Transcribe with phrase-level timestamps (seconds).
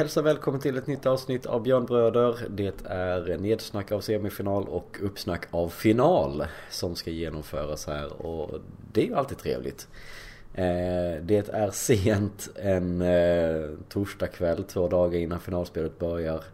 [0.00, 2.36] Hälsar välkommen till ett nytt avsnitt av Björnbröder.
[2.50, 8.60] Det är nedsnack av semifinal och uppsnack av final som ska genomföras här och
[8.92, 9.88] det är ju alltid trevligt.
[10.54, 16.44] Eh, det är sent en eh, torsdagkväll, två dagar innan finalspelet börjar.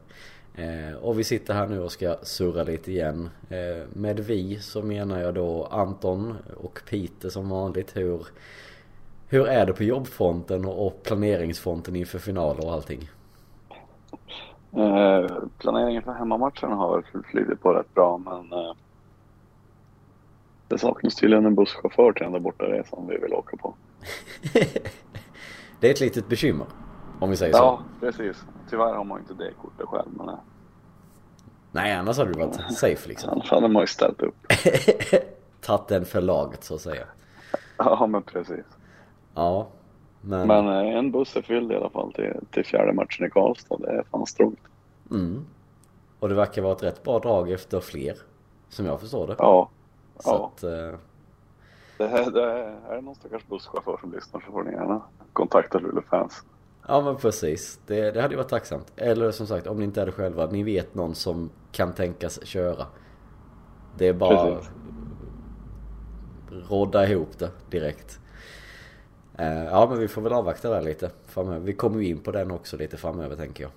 [0.54, 3.30] Eh, och vi sitter här nu och ska surra lite igen.
[3.92, 7.96] Med vi så menar jag då Anton och Peter som vanligt.
[7.96, 8.26] Hur,
[9.28, 13.10] hur är det på jobbfronten och planeringsfronten inför finaler och allting?
[14.72, 18.72] Eh, planeringen för hemmamatchen har flugit på rätt bra men eh,
[20.68, 23.74] det saknas tydligen en busschaufför till den där bortaresan vi vill åka på.
[25.80, 26.66] det är ett litet bekymmer
[27.20, 27.64] om vi säger ja, så.
[27.64, 28.44] Ja, precis.
[28.70, 30.28] Tyvärr har man inte det kortet själv men...
[30.28, 30.34] Eh.
[31.72, 33.30] Nej, annars hade du varit safe liksom.
[33.30, 34.36] Annars hade man ju ställt upp.
[35.60, 37.06] Tagit den för laget så att säga.
[37.76, 38.64] Ja, men precis.
[39.34, 39.68] Ja.
[40.20, 43.30] Men, men eh, en buss är fylld i alla fall till, till fjärde matchen i
[43.30, 43.76] Karlstad.
[43.78, 44.60] Det är fan strångt.
[45.10, 45.44] Mm.
[46.18, 48.16] Och det verkar vara ett rätt bra drag efter fler.
[48.68, 49.36] Som jag förstår det.
[49.38, 49.68] Ja.
[50.18, 50.52] Så ja.
[50.54, 50.98] Att, eh...
[51.98, 55.02] det, är, det är, är det någon stackars busschaufför som lyssnar så får ni gärna
[55.32, 56.44] kontakta Luleå fans.
[56.88, 57.80] Ja men precis.
[57.86, 58.92] Det, det hade ju varit tacksamt.
[58.96, 60.46] Eller som sagt om ni inte är det själva.
[60.46, 62.86] Ni vet någon som kan tänkas köra.
[63.98, 64.70] Det är bara Precis.
[66.68, 68.20] rodda ihop det direkt.
[69.38, 71.60] Eh, ja men vi får väl avvakta där lite framöver.
[71.60, 73.72] Vi kommer ju in på den också lite framöver tänker jag.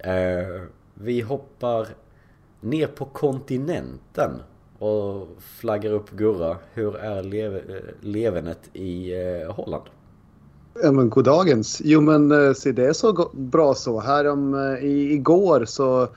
[0.00, 0.62] Eh,
[0.94, 1.86] vi hoppar
[2.60, 4.30] ner på kontinenten
[4.78, 6.56] och flaggar upp Gurra.
[6.74, 7.62] Hur är lev eh,
[8.00, 9.84] levenet i eh, Holland?
[10.82, 11.80] Ja men goddagens.
[11.84, 14.00] Jo men eh, se det är så bra så.
[14.00, 16.08] Här om, eh, i, igår så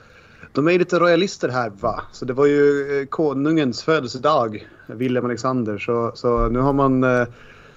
[0.52, 2.02] de är ju lite royalister här va.
[2.12, 5.78] Så det var ju konungens födelsedag, Wilhelm Alexander.
[5.78, 7.04] Så, så nu har man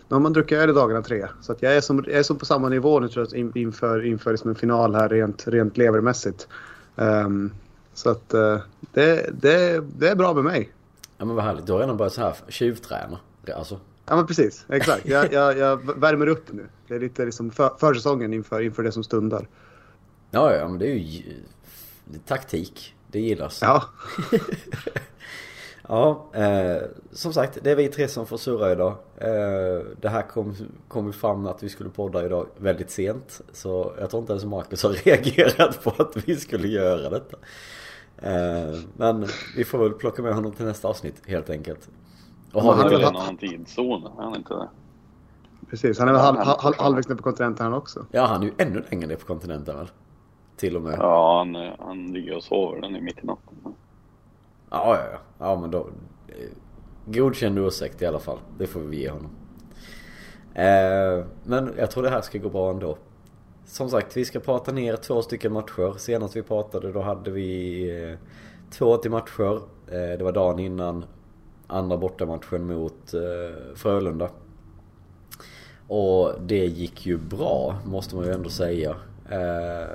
[0.07, 1.27] nu har man druckit öl i dagarna tre.
[1.41, 4.05] Så att jag, är som, jag är som på samma nivå nu tror jag, inför,
[4.05, 6.47] inför liksom en final här rent, rent levermässigt.
[6.95, 7.53] Um,
[7.93, 8.59] så att uh,
[8.93, 10.71] det, det, det är bra med mig.
[11.17, 11.65] Ja men vad härligt.
[11.65, 13.19] Du har redan börjat så här tjuvträna.
[13.55, 13.79] Alltså.
[14.05, 15.05] Ja men precis, exakt.
[15.05, 16.65] Jag, jag, jag värmer upp nu.
[16.87, 19.47] Det är lite liksom för, försäsongen inför, inför det som stundar.
[20.31, 21.23] Ja, ja men det är ju
[22.05, 22.95] det är taktik.
[23.07, 23.59] Det gillas.
[23.61, 23.83] Ja.
[25.87, 26.81] Ja, eh,
[27.11, 28.91] som sagt, det är vi tre som får surra idag.
[29.17, 30.55] Eh, det här kom,
[30.87, 33.41] kom ju fram att vi skulle podda idag väldigt sent.
[33.51, 37.37] Så jag tror inte ens Marcus har reagerat på att vi skulle göra detta.
[38.17, 41.89] Eh, men vi får väl plocka med honom till nästa avsnitt helt enkelt.
[42.53, 44.69] Och har han är väl en annan tidszon, är han inte det?
[45.69, 48.05] Precis, han är väl halv, halv, halvvägs ner på kontinenten han också.
[48.11, 49.87] Ja, han är ju ännu längre ner på kontinenten väl?
[50.57, 50.95] Till och med.
[50.99, 53.54] Ja, han, han ligger och sover, den är mitt i natten.
[54.75, 55.19] Ja, ja, ja.
[55.39, 55.79] Ja, men då...
[56.27, 56.49] Eh,
[57.05, 58.37] godkänd ursäkt i alla fall.
[58.57, 59.31] Det får vi ge honom.
[60.53, 62.97] Eh, men jag tror det här ska gå bra ändå.
[63.65, 65.97] Som sagt, vi ska prata ner två stycken matcher.
[65.97, 68.17] Senast vi pratade då hade vi eh,
[68.71, 69.55] två till matcher.
[69.87, 71.05] Eh, det var dagen innan
[71.67, 74.29] andra bortamatchen mot eh, Frölunda.
[75.87, 78.95] Och det gick ju bra, måste man ju ändå säga.
[79.29, 79.89] Eh,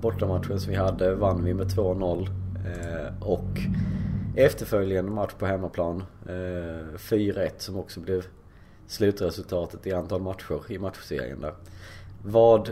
[0.00, 2.28] bortamatchen som vi hade vann vi med 2-0.
[2.66, 3.58] Eh, och
[4.44, 6.04] efterföljande match på hemmaplan.
[6.26, 8.26] Eh, 4-1 som också blev
[8.86, 11.54] slutresultatet i antal matcher i matchserien där.
[12.24, 12.70] Vad,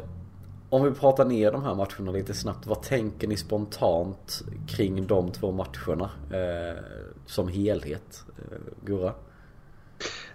[0.70, 2.66] om vi pratar ner de här matcherna lite snabbt.
[2.66, 6.82] Vad tänker ni spontant kring de två matcherna eh,
[7.26, 8.24] som helhet?
[8.38, 9.12] Eh, Gurra?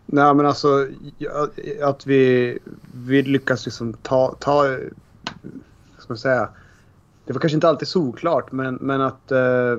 [0.05, 0.87] Nej men alltså
[1.81, 2.57] att vi,
[2.93, 4.79] vi lyckas liksom ta, ta, eh,
[5.97, 6.49] ska man säga,
[7.25, 9.77] det var kanske inte alltid solklart men, men att eh,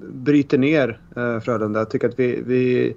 [0.00, 1.80] bryta ner eh, Frölunda.
[1.80, 2.88] Jag tycker att vi, vi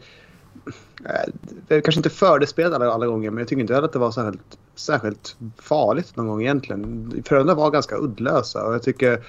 [1.06, 1.34] eh,
[1.68, 4.12] det kanske inte fördespelade alla, alla gånger men jag tycker inte heller att det var
[4.12, 7.12] särskilt, särskilt farligt någon gång egentligen.
[7.26, 9.24] Frölunda var ganska uddlösa och jag tycker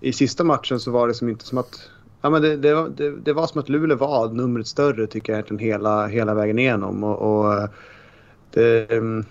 [0.00, 1.90] i sista matchen så var det som inte som att
[2.24, 5.36] Ja, men det, det, det, det var som att Luleå var numret större tycker jag
[5.36, 7.04] egentligen hela, hela vägen igenom.
[7.04, 7.68] Och, och eh,
[8.50, 9.24] det, mm,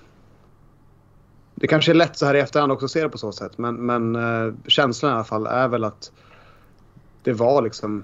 [1.56, 3.58] det kanske är lätt så här i efterhand också att se det på så sätt.
[3.58, 6.12] Men, men eh, känslan i alla fall är väl att
[7.24, 8.04] det var liksom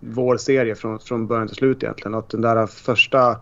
[0.00, 2.14] vår serie från, från början till slut egentligen.
[2.14, 3.36] Att den där första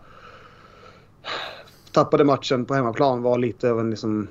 [1.91, 4.27] tappade matchen på hemmaplan var lite av en liksom...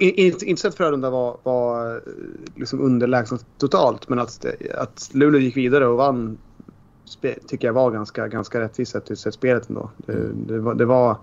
[0.00, 2.02] Inte så att Frölunda var, var eh,
[2.56, 6.38] liksom underlägset totalt men att, att Luleå gick vidare och vann
[7.46, 9.90] tycker jag var ganska, ganska rättvist sett till spelet ändå.
[9.96, 11.16] Det, det, var, det var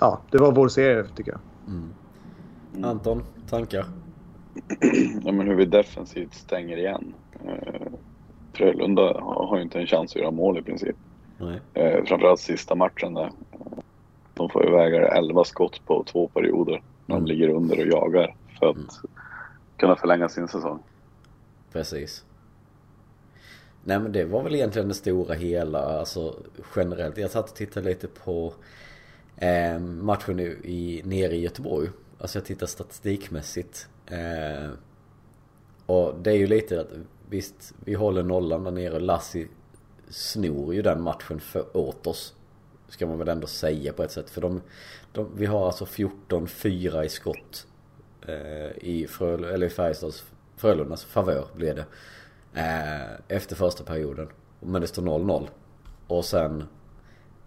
[0.00, 1.40] ja, det var vår serie tycker jag.
[1.68, 2.84] Mm.
[2.84, 3.86] Anton, tankar?
[5.24, 7.14] ja, men hur vi defensivt stänger igen.
[7.44, 7.92] Eh,
[8.52, 10.96] Frölunda har, ju inte en chans att göra mål i princip.
[11.38, 11.60] Nej.
[11.74, 13.30] Eh, framförallt sista matchen där.
[14.34, 16.82] De får ju väga 11 skott på två perioder.
[17.08, 17.26] när de Mm.
[17.28, 18.88] ligger under och jagar för att Mm.
[19.76, 20.78] kunna förlänga sin säsong.
[21.72, 22.24] Precis.
[23.84, 26.34] Nej men det var väl egentligen det stora hela, alltså
[26.76, 27.18] generellt.
[27.18, 28.52] Jag satt och tittade lite på
[29.36, 31.88] eh, matchen i, nere i Göteborg.
[32.18, 33.88] Alltså jag tittar statistikmässigt.
[34.06, 34.70] Eh,
[35.86, 36.90] och det är ju lite att
[37.28, 39.00] visst, vi håller nollan där nere.
[39.00, 39.48] Lassi
[40.08, 42.34] snor ju den matchen för, åt oss.
[42.88, 44.30] Ska man väl ändå säga på ett sätt.
[44.30, 44.62] För de,
[45.12, 47.66] de, vi har alltså 14-4 i skott.
[48.26, 50.24] Eh, I, Fröl, eller i Färjestads,
[50.56, 51.86] Frölundas favör blir det.
[52.60, 54.28] Eh, efter första perioden.
[54.60, 55.48] Men det står 0-0.
[56.06, 56.64] Och sen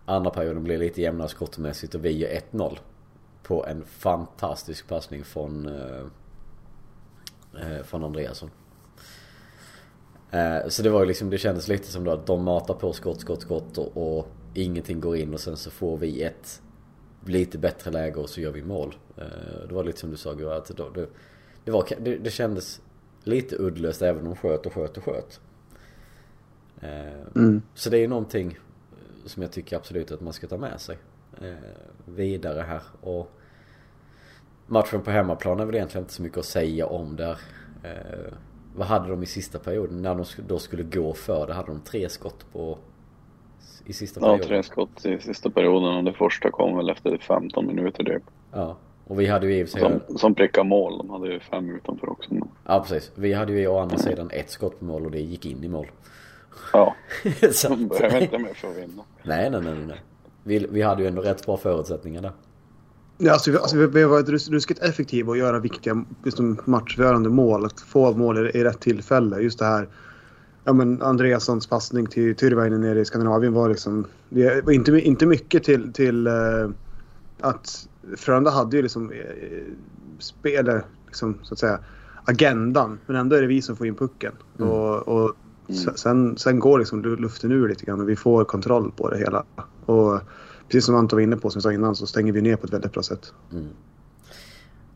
[0.10, 2.78] andra perioden blir lite jämnare skottmässigt och vi gör 1-0.
[3.44, 6.06] På en fantastisk passning från, eh,
[7.62, 8.50] eh, från Andreasson.
[10.32, 12.94] Eh, så det var ju liksom, det kändes lite som då att de matar på
[12.94, 16.62] skott, skott, skott och, och ingenting går in och sen så får vi ett
[17.26, 18.96] lite bättre läge och så gör vi mål.
[19.18, 21.08] Eh, det var lite som du sa Gurra, att det, det,
[21.64, 22.82] det, var, det, det kändes
[23.24, 25.40] lite uddlöst även om de sköt och sköt och sköt.
[26.82, 27.62] Eh, Mm.
[27.76, 28.58] Så det är ju någonting
[29.26, 30.98] som jag tycker absolut att man ska ta med sig
[31.42, 31.54] eh,
[32.06, 32.82] vidare här.
[33.02, 33.32] Och
[34.68, 37.38] matchen på hemmaplan är väl egentligen inte så mycket att säga om där.
[37.84, 38.34] Eh,
[38.76, 40.02] vad hade de i sista perioden?
[40.02, 42.78] När de då skulle gå för det hade de tre skott på
[43.86, 44.48] i sista Ja, perioden.
[44.48, 48.24] tre skott i sista perioden och det första kom väl efter 15 minuter typ.
[48.52, 48.78] Ja.
[49.08, 49.70] Och vi hade ju i och.
[49.70, 50.98] Som, som prickar mål.
[50.98, 52.32] De hade ju fem utanför också.
[52.66, 53.12] Ja precis.
[53.16, 55.68] Vi hade ju å andra sidan ett skott på mål och det gick in i
[55.68, 55.88] mål.
[56.74, 56.96] Ja,
[57.52, 59.04] Så de behöver inte mer för att vinna.
[59.24, 60.02] nej, nej, nej, nej.
[60.44, 62.32] Vi, vi hade ju ändå rätt bra förutsättningar där.
[63.18, 67.30] Ja, alltså, vi, alltså, vi behöver vara rus- ruskigt effektiva och göra viktiga liksom, matchförande
[67.30, 67.66] mål.
[67.66, 69.40] Att få mål i, i rätt tillfälle.
[69.40, 69.88] Just det här.
[70.64, 74.06] Ja, men Andreassons passning till Tyrväinen nere i Skandinavien var liksom...
[74.30, 76.34] Det var inte, inte mycket till, till eh,
[77.42, 79.18] att Frölunda hade ju liksom eh,
[80.20, 81.80] spel, liksom, så att säga,
[82.26, 83.00] agendan.
[83.06, 84.34] Men ändå är det vi som får in pucken.
[84.60, 84.70] Mm.
[84.72, 85.36] Och, och
[85.70, 85.96] Mm.
[85.96, 89.18] sen, sen går liksom lu- luften ur lite grann och vi får kontroll på det
[89.18, 89.46] hela.
[89.86, 90.20] Och
[90.68, 92.68] precis som Anton var inne på, som jag sa innan, så stänger vi ner på
[92.68, 93.34] ett väldigt bra sätt.
[93.52, 93.68] Mm.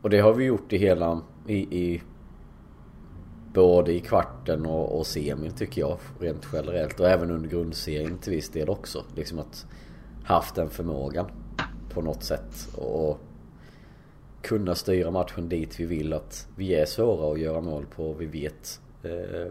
[0.02, 1.20] Och det har vi gjort i hela...
[1.46, 2.02] I, i
[3.54, 7.00] både i kvarten och, och semin tycker jag rent generellt.
[7.00, 9.04] Och även under grundserien till viss del också.
[9.14, 9.66] Liksom att
[10.24, 11.26] haft den förmågan
[11.90, 12.68] på något sätt.
[12.74, 13.20] Och
[14.42, 18.14] kunna styra matchen dit vi vill att vi är svåra att göra mål på.
[18.14, 18.80] Vi vet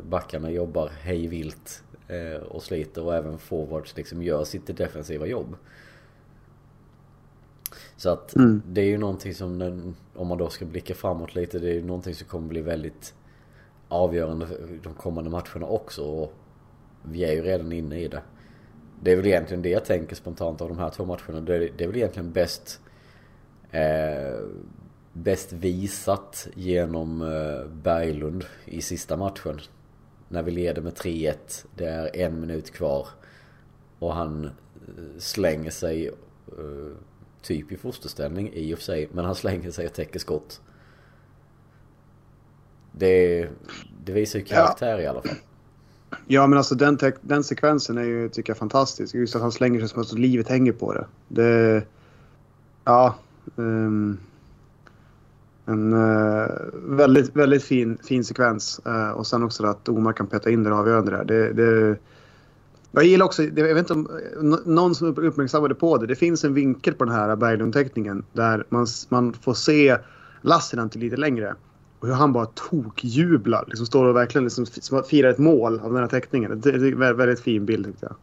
[0.10, 5.56] backarna jobbar hej vilt eh, och sliter och även forwards liksom gör sitt defensiva jobb.
[7.98, 8.62] Så att Mm.
[8.68, 11.74] det är ju någonting som, den- om man då ska blicka framåt lite, det är
[11.74, 13.14] ju någonting som kommer bli väldigt
[13.88, 14.48] avgörande
[14.84, 16.04] de kommande matcherna också.
[16.04, 16.34] Och
[17.04, 18.22] vi är ju redan inne i det.
[19.02, 21.42] Det är väl egentligen det jag tänker spontant av de här två matcherna.
[21.42, 22.82] Det är, det är väl egentligen bäst
[23.72, 24.40] eh,
[25.14, 29.60] Bäst visat genom eh, Berglund i sista matchen.
[30.30, 31.36] När vi leder med 3-1.
[31.76, 33.08] Det är en minut kvar.
[34.00, 34.52] Och han eh,
[35.18, 36.98] slänger sig eh,
[37.42, 39.10] typ i fosterställning i och för sig.
[39.12, 40.62] Men han slänger sig och täcker skott.
[42.92, 43.50] Det,
[44.06, 45.38] det visar ju karaktär i alla fall.
[46.28, 49.16] Ja, men alltså den, den sekvensen är ju, tycker jag, fantastisk.
[49.16, 51.06] Just att han slänger sig som att livet hänger på det.
[51.28, 51.84] Det...
[52.84, 53.16] Ja.
[53.58, 54.18] ehm,
[55.66, 58.82] en eh, väldigt, väldigt fin, fin sekvens.
[58.86, 61.24] Eh, och sen också att Omar kan peta in det avgörande där.
[61.24, 61.98] Det, det,
[62.92, 64.10] jag gillar också, det- jag vet inte om
[64.66, 66.08] någon som uppmärksammade på det.
[66.08, 69.98] Det finns en vinkel på den här Berglund-teckningen där man, man får se
[70.42, 71.56] Lassinen till lite längre.
[72.00, 73.64] Och hur han bara tokjublar.
[73.68, 76.62] Liksom står och verkligen liksom f- som att fira ett mål av den här teckningen.
[76.62, 78.16] Det, är en väldigt, väldigt fin bild tyckte jag.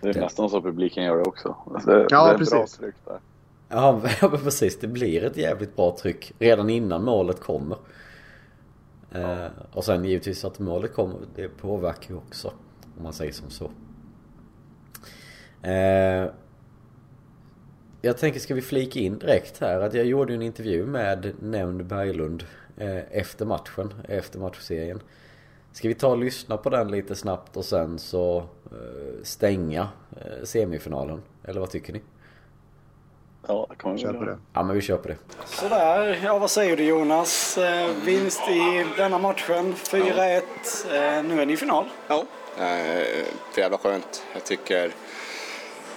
[0.00, 1.56] Det är nästan så publiken gör det också.
[1.74, 2.80] Alltså, det, Ja, det är precis.
[3.70, 7.78] Ja ja, men precis, det blir ett jävligt bra tryck redan innan målet kommer.
[9.12, 12.52] Eh, och sen givetvis att målet kommer, det påverkar ju också.
[12.96, 13.70] Om man säger som så.
[15.62, 16.30] Eh,
[18.02, 21.84] jag tänker, ska vi flika in direkt här att jag gjorde en intervju med nämnd
[21.84, 22.44] Berglund
[22.76, 25.02] eh, efter matchen, efter matchserien.
[25.72, 28.44] Ska vi ta och lyssna på den lite snabbt och sen så
[29.22, 29.88] stänga
[30.44, 31.22] semifinalen?
[31.44, 32.00] Eller vad tycker ni?
[33.46, 34.38] Ja, det kan man Kör på det.
[34.52, 35.16] Ja men vi kör på det.
[35.44, 37.58] Sådär, ja vad säger du Jonas?
[37.58, 40.42] Eh, vinst i denna matchen, 4-1.
[40.92, 41.84] Eh, nu är ni i final.
[42.08, 42.24] Ja,
[42.58, 44.22] eh, för jävla skönt.
[44.32, 44.92] Jag tycker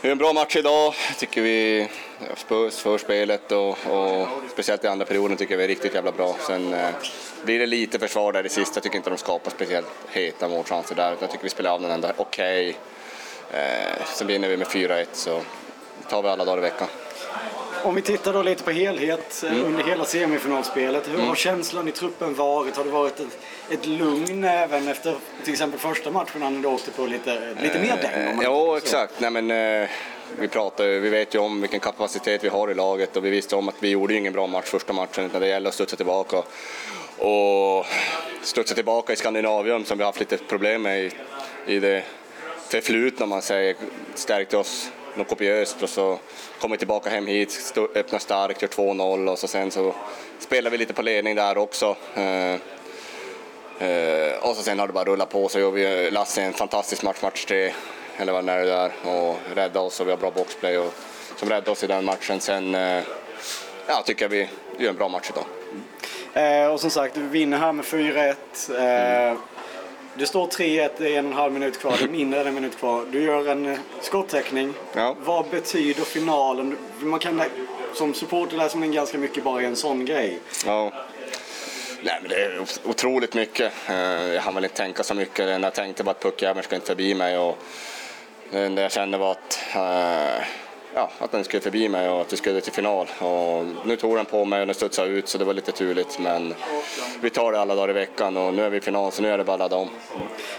[0.01, 0.93] det är en bra match idag.
[1.07, 1.89] Jag tycker vi,
[2.35, 6.11] Spurs för spelet och, och speciellt i andra perioden tycker jag vi är riktigt jävla
[6.11, 6.35] bra.
[6.47, 6.89] Sen eh,
[7.45, 8.77] blir det lite försvar där i sista.
[8.77, 11.15] Jag tycker inte de skapar speciellt heta målchanser där.
[11.19, 12.77] Jag tycker vi spelar av den ändå okej.
[13.51, 15.41] Eh, sen vinner vi med 4-1 så
[16.09, 16.87] tar vi alla dagar i veckan.
[17.83, 19.65] Om vi tittar då lite på helhet mm.
[19.65, 21.07] under hela semifinalspelet.
[21.07, 21.27] Hur mm.
[21.27, 22.77] har känslan i truppen varit?
[22.77, 23.37] Har det varit ett,
[23.69, 27.97] ett lugn även efter till exempel första matchen när ni åkte på lite, lite mer
[28.01, 28.41] däng?
[28.41, 29.13] Ja, exakt.
[29.19, 29.89] Nej, men, eh,
[30.39, 33.55] vi, pratar, vi vet ju om vilken kapacitet vi har i laget och vi visste
[33.55, 36.37] om att vi gjorde ingen bra match första matchen utan det gäller att studsa tillbaka.
[37.17, 37.85] Och
[38.41, 41.11] studsa tillbaka i Skandinavium som vi har haft lite problem med i,
[41.65, 42.03] i det
[42.69, 43.75] förflutna man säger,
[44.15, 46.19] stärkte oss något kopiöst och så
[46.59, 49.95] kom vi tillbaka hem hit, öppnade starkt, gör 2-0 och så sen så
[50.39, 51.95] spelade vi lite på ledning där också.
[52.17, 52.55] Uh,
[53.87, 57.03] uh, och så sen har det bara rullat på så gör vi Lasse en fantastisk
[57.03, 57.73] match, match tre
[58.17, 60.93] eller vad det är där och rädda oss och vi har bra boxplay och,
[61.35, 62.39] som räddade oss i den matchen.
[62.39, 63.03] Sen uh,
[63.87, 66.73] ja, tycker jag vi gör en bra match idag.
[66.73, 68.35] och som sagt, du vinner här med 4-1.
[68.69, 69.37] Mm.
[70.17, 72.47] Det står 3-1, det är en och en halv minut kvar, det är mindre än
[72.47, 73.05] en minut kvar.
[73.11, 74.73] Du gör en eh, skottäckning.
[74.95, 75.15] Ja.
[75.19, 76.77] Vad betyder finalen?
[76.99, 77.41] Man kan
[77.93, 80.39] som supporter läsa in ganska mycket bara i en sån grej.
[80.65, 80.91] Ja.
[82.01, 83.73] Nej, men det är otroligt mycket.
[83.89, 83.95] Eh,
[84.33, 85.61] jag hann väl inte tänka så mycket.
[85.61, 87.37] Jag tänkte bara att puckjäveln ska inte förbi mig.
[87.37, 87.57] Och
[88.51, 90.45] det jag kände var att uh,
[90.93, 93.07] ja, att den skulle förbi mig och att vi skulle till final.
[93.19, 96.19] Och nu tog den på mig och den studsade ut så det var lite turligt
[96.19, 96.53] men
[97.21, 99.29] vi tar det alla dagar i veckan och nu är vi i final så nu
[99.29, 99.89] är det bara att ladda om.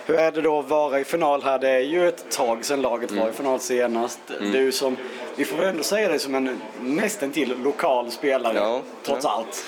[0.06, 1.58] Hur är det då att vara i final här?
[1.58, 3.30] Det är ju ett tag sedan laget var mm.
[3.30, 4.20] i final senast.
[4.40, 4.52] Mm.
[4.52, 4.96] Du som,
[5.36, 9.30] vi får väl ändå säga dig som en nästan till lokal spelare ja, trots ja.
[9.30, 9.64] allt.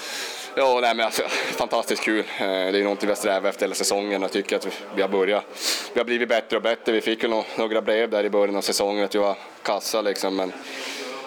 [0.58, 1.22] Ja, nej, men alltså,
[1.56, 2.18] fantastiskt kul.
[2.18, 5.02] Eh, det är någonting vi har strävat efter hela säsongen och jag tycker att vi
[5.02, 5.44] har börjat.
[5.92, 6.92] Vi har blivit bättre och bättre.
[6.92, 10.36] Vi fick ju några brev där i början av säsongen att vi var kassa liksom.
[10.36, 10.52] Men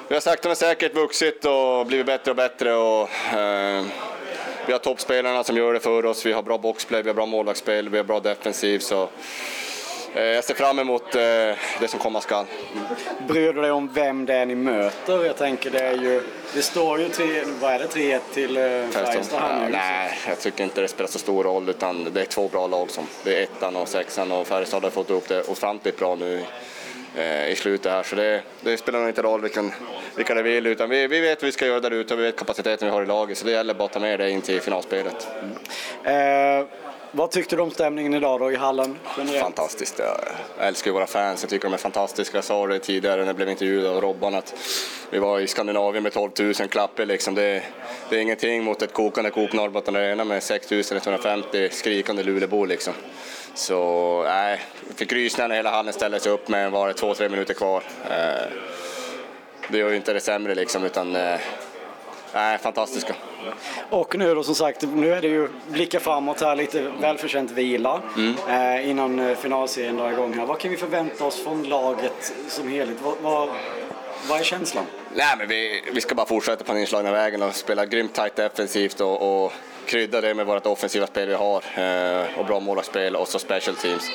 [0.08, 2.76] vi har sakta men säkert vuxit och blivit bättre och bättre.
[2.76, 3.86] Och, eh,
[4.66, 6.26] vi har toppspelarna som gör det för oss.
[6.26, 8.80] Vi har bra boxplay, vi har bra målvaktsspel, vi har bra defensiv.
[8.80, 9.10] Så
[10.14, 11.22] jag ser fram emot eh,
[11.80, 12.46] det som komma skall.
[13.28, 15.26] Bryr du dig om vem det är ni möter?
[15.26, 16.22] Jag tänker det är ju,
[16.54, 17.26] det står ju 3,
[17.62, 19.70] vad är det, 3-1 till eh, Färjestad här nu?
[19.72, 22.92] nej, jag tycker inte det spelar så stor roll utan det är två bra lag
[22.92, 26.44] som, det är ettan och sexan och Färjestad har fått upp det ofantligt bra nu
[27.50, 29.72] i slutet här så det, det spelar nog inte roll vilken,
[30.16, 32.24] vilka det vill utan vi, vi vet vad vi ska göra där ute och vi
[32.24, 34.42] vet kapaciteten vi har i laget så det gäller bara att ta med det in
[34.42, 35.28] till finalspelet.
[36.06, 36.62] Mm.
[36.62, 36.66] Eh,
[37.12, 39.00] vad tyckte du om stämningen idag då i hallen?
[39.18, 39.44] Generellt?
[39.44, 40.00] Fantastiskt.
[40.00, 41.44] Jag älskar våra fans.
[41.44, 42.38] Jag tycker de är fantastiska.
[42.38, 44.56] Jag sa det tidigare när jag blev intervjuad av Robban att
[45.10, 47.06] vi var i Skandinavien med 12 000 klappor.
[47.06, 47.36] Liksom.
[47.36, 47.64] Det,
[48.10, 52.68] det, är ingenting mot ett kokande Coop Norrbotten Arena med 6 150 skrikande Luleåbor.
[52.68, 52.94] Liksom.
[53.54, 57.14] Så nej, jag fick rysningar när hela hallen ställde sig upp med var det två,
[57.14, 57.84] tre minuter kvar.
[58.10, 58.52] Eh,
[59.68, 61.40] det gör ju inte det sämre liksom, utan eh,
[62.34, 63.16] Nej, fantastiska.
[63.90, 68.02] Och nu då som sagt, nu är det ju blicka framåt här, lite välförtjänt vila
[68.18, 68.36] mm.
[68.50, 70.46] eh, innan eh, finalserien drar igång här.
[70.46, 72.98] Vad kan vi förvänta oss från laget som helhet?
[73.04, 73.50] Vad, vad,
[74.30, 74.86] vad är känslan?
[75.14, 78.36] Nej, men vi, vi ska bara fortsätta på den inslagna vägen och spela grymt tajt
[78.36, 79.54] defensivt och, och
[79.86, 83.76] krydda det med vårt offensiva spel vi har eh, och bra målvaktsspel och så special
[83.76, 84.12] teams.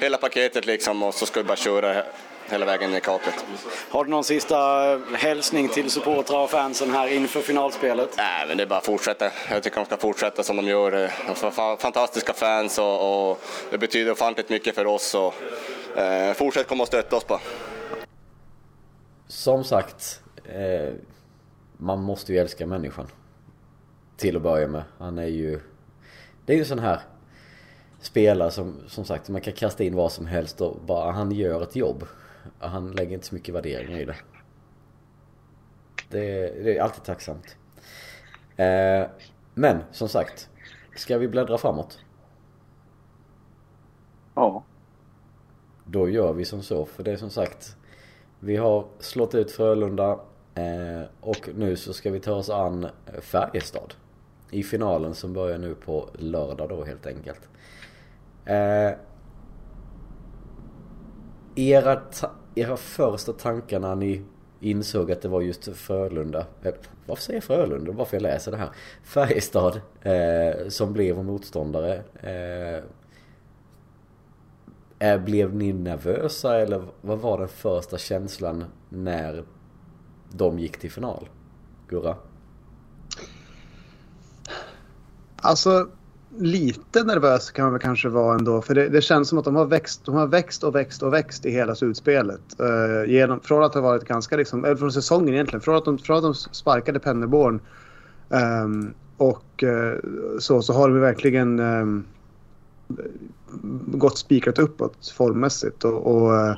[0.00, 2.02] Hela paketet liksom och så ska vi bara köra
[2.50, 3.44] hela vägen i kaklet.
[3.90, 8.14] Har du någon sista eh, hälsning till supportrar och fansen här inför finalspelet?
[8.16, 9.30] Nej, men det är bara att fortsätta.
[9.50, 10.90] Jag tycker de ska fortsätta som de gör.
[10.90, 11.06] De
[11.46, 15.14] är fantastiska fans och, och det betyder ofantligt mycket för oss.
[15.14, 15.34] Och,
[15.98, 17.40] eh, fortsätt komma och stötta oss bara.
[19.28, 20.94] Som sagt, eh,
[21.76, 23.06] man måste ju älska människan.
[24.16, 24.82] Till att börja med.
[24.98, 25.60] Han är ju...
[26.46, 27.00] Det är ju sån här
[28.00, 31.62] spelare som, som sagt, man kan kasta in vad som helst och bara han gör
[31.62, 32.06] ett jobb.
[32.58, 34.16] Han lägger inte så mycket värderingar i det.
[36.08, 36.22] Det,
[36.64, 37.56] det är alltid tacksamt.
[38.56, 39.06] Eh,
[39.54, 40.50] men som sagt,
[40.96, 41.98] ska vi bläddra framåt?
[44.34, 44.64] Ja.
[45.84, 47.76] Då gör vi som så, för det är som sagt
[48.40, 50.20] Vi har slått ut Frölunda
[50.54, 52.86] eh, och nu så ska vi ta oss an
[53.20, 53.94] Färjestad.
[54.50, 57.48] I finalen som börjar nu på lördag då helt enkelt.
[58.44, 58.90] Eh,
[61.56, 62.02] era,
[62.54, 64.22] era första tankar när ni
[64.60, 66.74] insåg att det var just Frölunda, eh,
[67.06, 67.92] varför säger jag Frölunda?
[67.92, 68.70] Varför jag läser det här?
[69.02, 72.02] Färjestad eh, som blev motståndare.
[72.20, 72.82] Eh,
[74.98, 79.44] eh, blev ni nervösa eller vad var den första känslan när
[80.32, 81.28] de gick till final?
[81.88, 82.16] Gurra?
[85.36, 85.88] Alltså
[86.38, 88.62] lite nervös kan man väl kanske vara ändå.
[88.62, 91.12] För det, det, känns som att de har växt, de har växt och växt och
[91.12, 92.40] växt i hela slutspelet.
[92.60, 95.60] Uh, genom, från att ha varit ganska liksom, eller från säsongen egentligen.
[95.60, 97.60] Från att de, från att de sparkade Pennerborn
[98.28, 99.94] um, ehm, och uh,
[100.38, 102.04] så, så har de verkligen um,
[103.86, 105.84] gått spikrat uppåt formmässigt.
[105.84, 106.54] Och, och uh,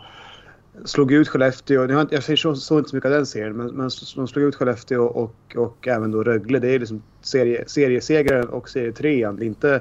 [0.85, 1.91] slog ut Skellefteå.
[1.91, 5.05] Jag jag så, inte så mycket av den serien, men, men de slog ut Skellefteå
[5.05, 6.59] och, och även då Rögle.
[6.59, 9.37] Det är liksom serie, seriesegraren och serietrean.
[9.37, 9.81] Det är inte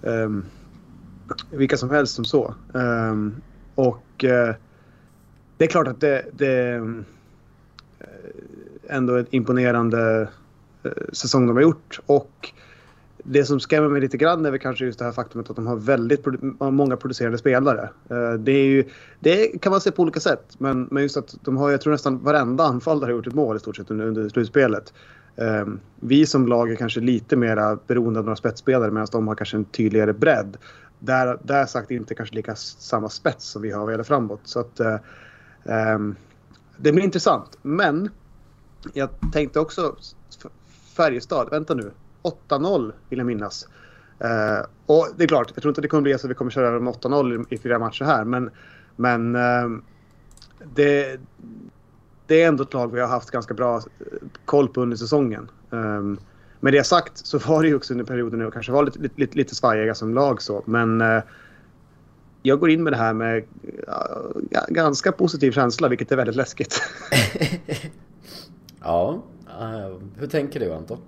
[0.00, 0.44] um,
[1.50, 2.54] vilka som helst som så.
[2.72, 3.34] Um,
[3.74, 4.54] och uh,
[5.56, 7.00] det är klart att det, det uh,
[8.88, 10.28] ändå är en imponerande
[10.86, 12.00] uh, säsong de har gjort.
[12.06, 12.52] Och
[13.24, 15.66] det som skrämmer mig lite grann är väl kanske just det här faktumet att de
[15.66, 16.24] har väldigt
[16.58, 17.90] många producerande spelare.
[18.10, 18.84] Eh, det, är ju,
[19.20, 21.92] det kan man se på olika sätt, men, men just att de har, jag tror
[21.92, 24.92] nästan varenda anfallare har gjort ett mål i stort sett under, under slutspelet.
[25.36, 29.34] Ehm, vi som lag är kanske lite mer beroende av några spetsspelare medan de har
[29.34, 30.56] kanske en tydligare bredd.
[30.98, 34.40] Där, där sagt inte kanske lika samma spets som vi har vad gäller framåt.
[34.44, 34.96] Så att, eh,
[35.64, 36.16] ehm,
[36.76, 37.58] det blir intressant.
[37.62, 38.10] Men
[38.92, 39.96] jag tänkte också
[40.96, 41.90] Färjestad, vänta nu.
[42.48, 43.68] 8-0 vill jag minnas.
[44.24, 46.50] Uh, och det är klart, jag tror inte det kommer bli så att vi kommer
[46.50, 48.24] köra över med 8-0 i, i fyra matcher här.
[48.24, 48.50] Men,
[48.96, 49.78] men uh,
[50.74, 51.20] det,
[52.26, 53.82] det är ändå ett lag vi har haft ganska bra eh,
[54.44, 55.50] koll på under säsongen.
[55.70, 56.18] Um,
[56.60, 58.98] med det sagt så var det ju också under perioden när och kanske var lite,
[59.16, 60.62] lite, lite svajiga som lag så.
[60.66, 61.22] Men uh,
[62.42, 63.44] jag går in med det här med
[63.88, 66.82] uh, ganska positiv känsla, vilket är väldigt läskigt.
[68.80, 70.98] ja, uh, hur tänker du Anton?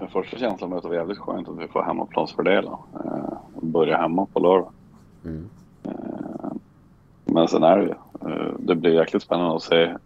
[0.00, 2.78] Den första känslan är att det var jävligt skönt att vi får hemmaplansfördela.
[3.04, 4.72] Eh, börja hemma på lördag.
[5.24, 5.48] Mm.
[5.84, 6.52] Eh,
[7.24, 7.94] men sen är det ju.
[8.30, 9.96] Eh, det blir jäkligt spännande att se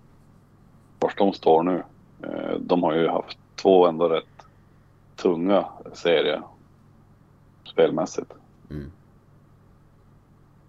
[0.99, 1.83] var de står nu.
[2.23, 4.47] Eh, de har ju haft två ändå rätt
[5.17, 6.43] tunga serier
[7.65, 8.33] spelmässigt.
[8.71, 8.91] Mm.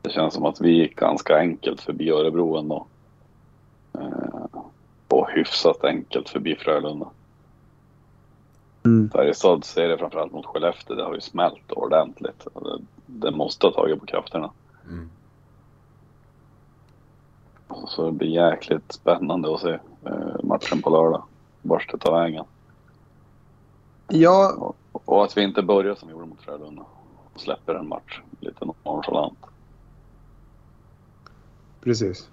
[0.01, 2.85] Det känns som att vi gick ganska enkelt förbi Örebro ändå.
[3.93, 4.59] Eh,
[5.07, 7.09] och hyfsat enkelt förbi Frölunda.
[8.85, 9.09] Mm.
[9.09, 12.47] Färjestads serie framförallt mot Skellefteå, det har ju smält ordentligt.
[12.53, 14.51] Det, det måste ha tagit på krafterna.
[14.89, 15.09] Mm.
[17.87, 21.23] Så det blir jäkligt spännande att se eh, matchen på lördag.
[21.61, 22.45] Vart det tar vägen.
[24.07, 24.53] Ja.
[24.91, 26.85] Och, och, att vi inte börjar som vi gjorde mot Frölunda.
[27.33, 29.39] Och släpper en match lite nonchalant.
[31.81, 32.29] Precis.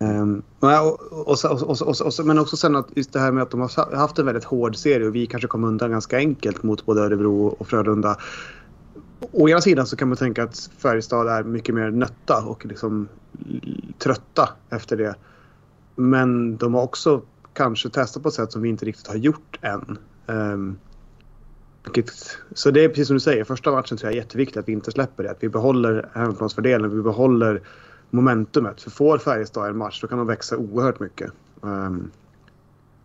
[0.00, 3.96] Um, och, och, och, men också sen att just det här med att de har
[3.96, 7.46] haft en väldigt hård serie och vi kanske kom undan ganska enkelt mot både Örebro
[7.46, 8.16] och Frölunda.
[9.32, 13.08] Å ena sidan så kan man tänka att Färjestad är mycket mer nötta och liksom
[13.98, 15.14] trötta efter det.
[15.96, 19.58] Men de har också kanske testat på ett sätt som vi inte riktigt har gjort
[19.62, 19.98] än.
[20.26, 20.78] Um,
[22.52, 24.72] så det är precis som du säger, första matchen tror jag är jätteviktigt att vi
[24.72, 25.30] inte släpper det.
[25.30, 27.62] Att vi behåller hemmaplansfördelen, vi behåller
[28.10, 28.80] momentumet.
[28.80, 31.32] För får Färjestad en match då kan de växa oerhört mycket.
[31.60, 32.10] Um,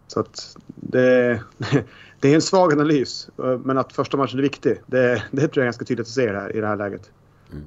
[0.07, 1.43] så att det,
[2.19, 3.29] det är en svag analys.
[3.63, 6.23] Men att första matchen är viktig, det, det tror jag är ganska tydligt att se
[6.23, 7.11] i det här, i det här läget.
[7.51, 7.63] Mm.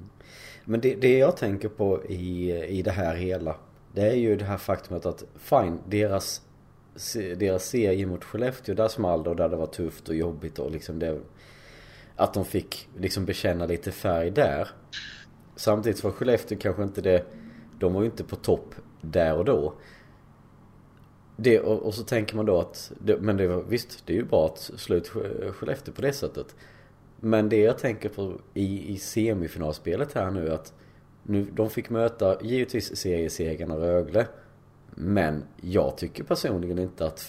[0.65, 3.57] Men det, det jag tänker på i, i det här hela,
[3.93, 6.43] det är ju det här faktumet att fine, deras,
[7.37, 10.71] deras serie mot Skellefteå, där small det och där det var tufft och jobbigt och
[10.71, 11.21] liksom det,
[12.17, 14.69] att de fick liksom bekänna lite färg där.
[15.57, 17.25] Samtidigt var Skellefteå kanske inte det,
[17.79, 19.75] de var ju inte på topp där och då.
[21.37, 24.17] Det, och, och, så tänker man då att, det, men det var, visst det är
[24.17, 25.09] ju bra att slå ut
[25.53, 26.55] Skellefteå på det sättet.
[27.21, 30.73] Men det jag tänker på i, i semifinalspelet här nu att
[31.23, 34.27] nu, de fick möta givetvis seriesegrarna Rögle.
[34.95, 37.21] Men jag tycker personligen inte att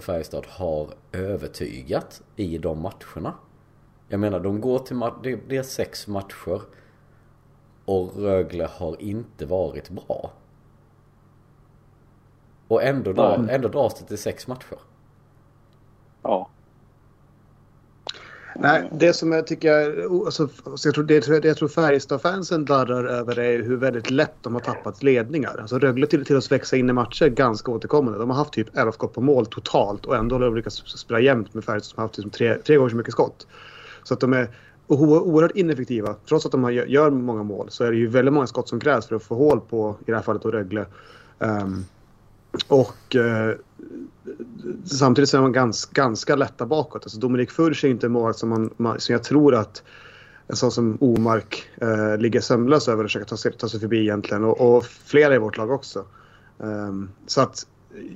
[0.00, 3.34] Färjestad har övertygat i de matcherna.
[4.08, 6.60] Jag menar, de går till det, det är sex matcher.
[7.84, 10.32] Och Rögle har inte varit bra.
[12.68, 13.48] Och ändå, dra, mm.
[13.48, 14.78] ändå dras det till sex matcher.
[16.22, 16.48] Ja.
[18.56, 20.02] Nej, det som jag tycker...
[20.24, 20.48] Alltså,
[20.84, 25.02] jag tror, det, jag tror Färjestad-fansen darrar över är hur väldigt lätt de har tappat
[25.02, 25.58] ledningar.
[25.60, 28.18] Alltså Rögle till, till att växa in i matcher ganska återkommande.
[28.18, 31.20] De har haft typ 11 skott på mål totalt och ändå har de lyckats spela
[31.20, 33.46] jämnt med Färjestad som har haft liksom tre, tre gånger så mycket skott.
[34.02, 34.50] Så att de är
[34.86, 36.14] och oerhört ineffektiva.
[36.28, 39.06] Trots att de gör många mål så är det ju väldigt många skott som krävs
[39.06, 40.86] för att få hål på, i det här fallet, Rögle.
[41.38, 41.84] Um,
[42.68, 43.54] och uh,
[44.84, 47.02] samtidigt så är man ganska, ganska lätta bakåt.
[47.02, 49.82] Alltså Dominik Furch är inte en målvakt som, man, man, som jag tror att
[50.46, 54.00] en sån som Omark uh, ligger sömnlös över och försöker ta sig, ta sig förbi
[54.00, 54.44] egentligen.
[54.44, 56.04] Och, och flera i vårt lag också.
[56.58, 57.66] Um, så att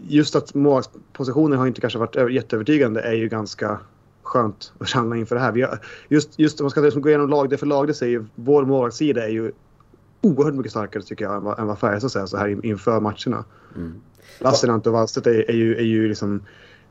[0.08, 3.80] just att målvaktspositionen har inte kanske varit jätteövertygande är ju ganska
[4.28, 5.52] skönt att känna inför det här.
[5.52, 7.94] Vi har, just, just om man ska liksom gå igenom lag det för lag det
[7.94, 9.52] säger vår målvaktssida är ju
[10.20, 13.44] oerhört mycket starkare tycker jag än vad, än vad Färjestad säger så här inför matcherna.
[13.76, 14.00] Mm.
[14.38, 16.42] Lassinantti och Wallstedt är, är, ju, är ju liksom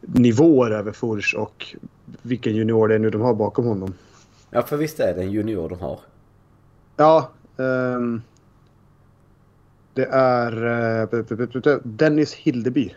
[0.02, 1.76] nivåer över Furs och
[2.22, 3.94] vilken junior det är nu de har bakom honom.
[4.50, 6.00] Ja, för visst är det en junior de har.
[6.96, 7.32] Ja.
[7.58, 8.22] Um,
[9.94, 10.66] Det är
[11.68, 12.96] uh, Dennis Hildeby.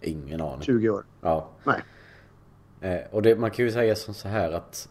[0.00, 0.62] Ingen aning.
[0.62, 1.04] 20 år.
[1.20, 1.48] Ja.
[1.64, 1.82] Nej.
[2.80, 4.88] Eh, och det, man kan ju säga som så här att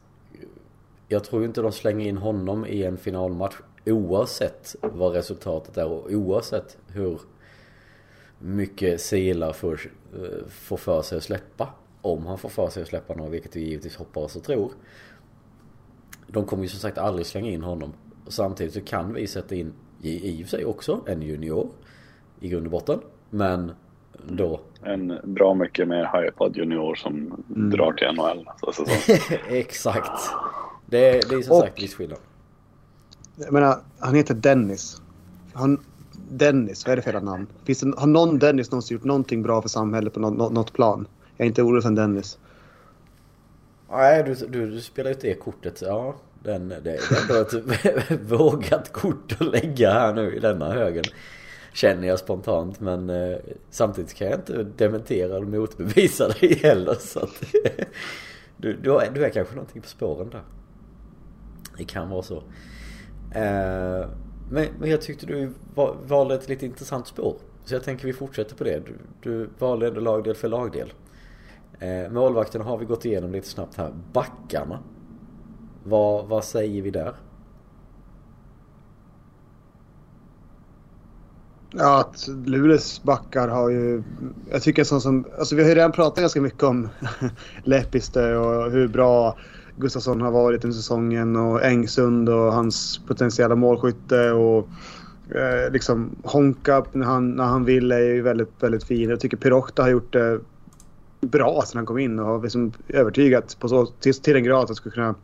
[1.07, 6.11] jag tror inte de slänger in honom i en finalmatch oavsett vad resultatet är och
[6.11, 7.19] oavsett hur
[8.39, 9.79] mycket Sila får,
[10.13, 11.69] eh, får för sig att släppa.
[12.01, 14.71] Om han får för sig att släppa någon, vilket vi givetvis hoppas och tror.
[16.27, 17.93] De kommer ju som sagt aldrig slänga in honom.
[18.27, 21.69] Samtidigt så kan vi sätta in i, i och för sig också en junior
[22.39, 22.99] i grund och botten.
[23.29, 23.71] Men
[24.27, 24.59] då.
[24.83, 27.69] En bra mycket mer hypad junior som mm.
[27.69, 28.83] drar till NHL nästa
[29.55, 30.21] Exakt.
[30.85, 32.19] Det, det är som och, sagt viss skillnad.
[33.35, 35.01] Jag menar, han heter Dennis.
[35.53, 35.79] Han,
[36.29, 37.47] Dennis, vad är det för namn?
[37.63, 41.07] Finns det, har någon Dennis någonsin gjort någonting bra för samhället på något, något plan?
[41.37, 42.37] Jag är inte orolig för Dennis.
[43.91, 45.81] Nej, du, du, du spelar ut det kortet.
[45.81, 50.73] Ja, den, det, det är ändå ett vågat kort att lägga här nu i denna
[50.73, 51.03] högen.
[51.73, 53.37] Känner jag spontant men eh,
[53.69, 57.43] samtidigt kan jag inte dementera eller motbevisa dig heller så att
[58.57, 60.41] du, du, är, du är kanske någonting på spåren där.
[61.77, 62.37] Det kan vara så.
[63.35, 64.09] Eh,
[64.51, 65.53] men, men jag tyckte du
[66.07, 67.35] valde ett lite intressant spår.
[67.65, 68.81] Så jag tänker vi fortsätter på det.
[68.85, 70.93] Du, du valde ändå lagdel för lagdel.
[71.79, 73.93] Eh, målvakterna har vi gått igenom lite snabbt här.
[74.13, 74.79] Backarna.
[75.83, 77.13] Vad, vad säger vi där?
[81.71, 84.03] Ja, att Luleås backar har ju...
[84.51, 85.25] Jag tycker sånt som...
[85.39, 86.89] Alltså vi har ju redan pratat ganska mycket om
[87.63, 89.37] Lepistö och hur bra
[89.77, 94.67] Gustafsson har varit under säsongen och Engsund och hans potentiella målskytte och
[95.35, 99.09] eh, liksom Honka när han, när han vill är ju väldigt, väldigt fin.
[99.09, 100.39] Jag tycker Pirokta har gjort det
[101.21, 104.61] bra sedan han kom in och har liksom övertygat på så, till, till en grad
[104.61, 105.15] att han skulle kunna,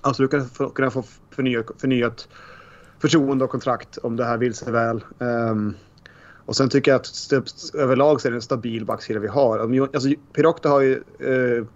[0.00, 2.28] absolut kunna få, kunna få förnyat, förnyat
[3.04, 5.04] förtroende och kontrakt om det här vill sig väl.
[5.18, 5.74] Um,
[6.46, 9.58] och sen tycker jag att överlag så är det en stabil backsida vi har.
[9.94, 11.66] Alltså, Pirokta har ju uh,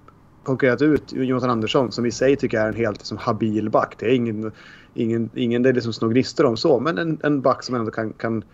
[0.43, 3.95] konkurrerat ut Jonathan Andersson som i sig tycker jag är en helt liksom, habil back.
[3.99, 4.53] Det är ingen,
[4.95, 7.91] ingen, ingen det är liksom små gnistor om så, men en, en back som ändå
[7.91, 8.45] kan, kan,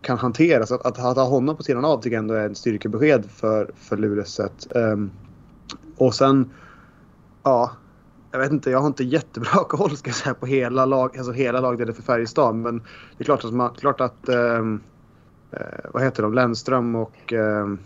[0.00, 0.72] kan hanteras.
[0.72, 3.70] Att, att, att ha honom på sidan av tycker jag ändå är en styrkebesked för,
[3.76, 4.66] för Luleås sätt.
[4.70, 5.10] Um, ehm,
[5.96, 6.50] och sen,
[7.42, 7.70] ja,
[8.34, 11.32] jag vet inte, jag har inte jättebra koll ska jag säga på hela, lag, alltså
[11.32, 12.54] hela lagdelen för Färjestad.
[12.54, 14.80] Men det är klart att, man, klart att ehm,
[15.50, 17.78] eh, vad heter de, Lennström och ehm,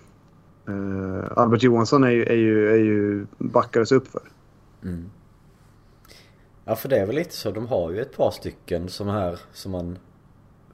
[0.69, 4.23] eh, Albert Johansson är ju, är ju, är ju backades upp för.
[4.83, 5.11] Mm.
[6.65, 7.51] Ja för det är väl lite så.
[7.51, 9.99] De har ju ett par stycken som här som man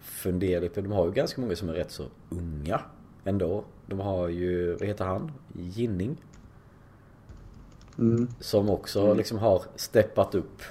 [0.00, 0.80] funderar på.
[0.80, 2.80] De har ju ganska många som är rätt så unga
[3.24, 3.64] ändå.
[3.86, 5.32] De har ju, vad heter han?
[5.52, 6.16] Ginning.
[7.98, 8.28] Mm.
[8.40, 9.16] Som också mm.
[9.16, 10.62] liksom har steppat upp.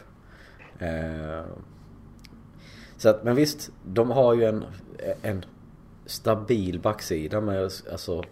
[0.79, 1.45] Eh,
[2.97, 4.63] så att, men visst, de har ju en,
[5.21, 5.45] en
[6.05, 8.23] stabil backsida med alltså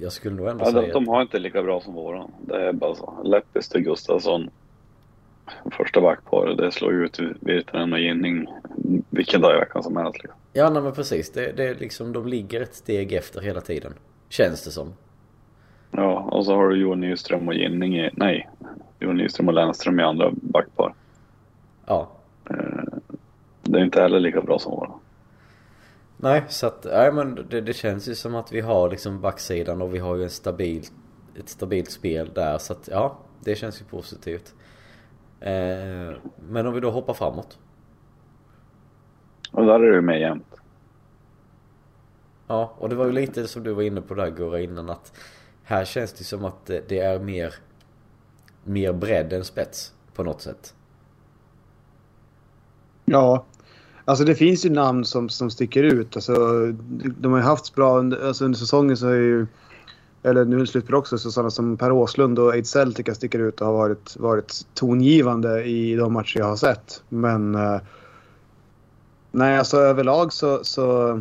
[0.00, 0.82] jag skulle nog ändå ja, säga...
[0.82, 2.30] De, de har inte lika bra som våran.
[2.40, 3.22] Det är bara så.
[3.24, 4.50] Leppis till Gustafsson.
[5.72, 8.46] Första backparet, det slår ut Virtanen och Ginning
[9.10, 10.22] vilken dag i veckan som helst.
[10.22, 10.40] Liksom.
[10.52, 11.32] Ja, nej, men precis.
[11.32, 13.94] Det, det är liksom, de ligger ett steg efter hela tiden.
[14.28, 14.92] Känns det som.
[15.96, 18.50] Ja, och så har du Johan Nyström och Ginning nej,
[19.00, 20.94] Johan Nyström och Lennström i andra backpar.
[21.86, 22.10] Ja.
[22.50, 22.84] Eh,
[23.62, 25.00] det är inte heller lika bra som våran.
[26.16, 29.82] Nej, så att, nej men det, det, känns ju som att vi har liksom backsidan
[29.82, 30.84] och vi har ju en stabil,
[31.38, 34.54] ett stabilt spel där så att ja, det känns ju positivt.
[35.40, 36.16] Eh,
[36.48, 37.58] men om vi då hoppar framåt.
[39.52, 40.54] Och där är du med jämt.
[42.46, 45.12] Ja, och det var ju lite som du var inne på där Gurra innan att
[45.64, 47.54] här känns det som att det är mer,
[48.64, 50.74] mer bredd än spets på något sätt.
[53.04, 53.44] Ja,
[54.04, 56.16] Alltså det finns ju namn som, som sticker ut.
[56.16, 56.34] Alltså,
[57.18, 59.46] de har ju haft bra under, alltså under säsongen så har ju...
[60.22, 63.60] Eller nu i slutet också så sådana som Per Åslund och Ejdsell tycker sticker ut
[63.60, 67.02] och har varit, varit tongivande i de matcher jag har sett.
[67.08, 67.54] Men...
[67.54, 67.80] Eh,
[69.32, 71.20] nej, alltså överlag så, så...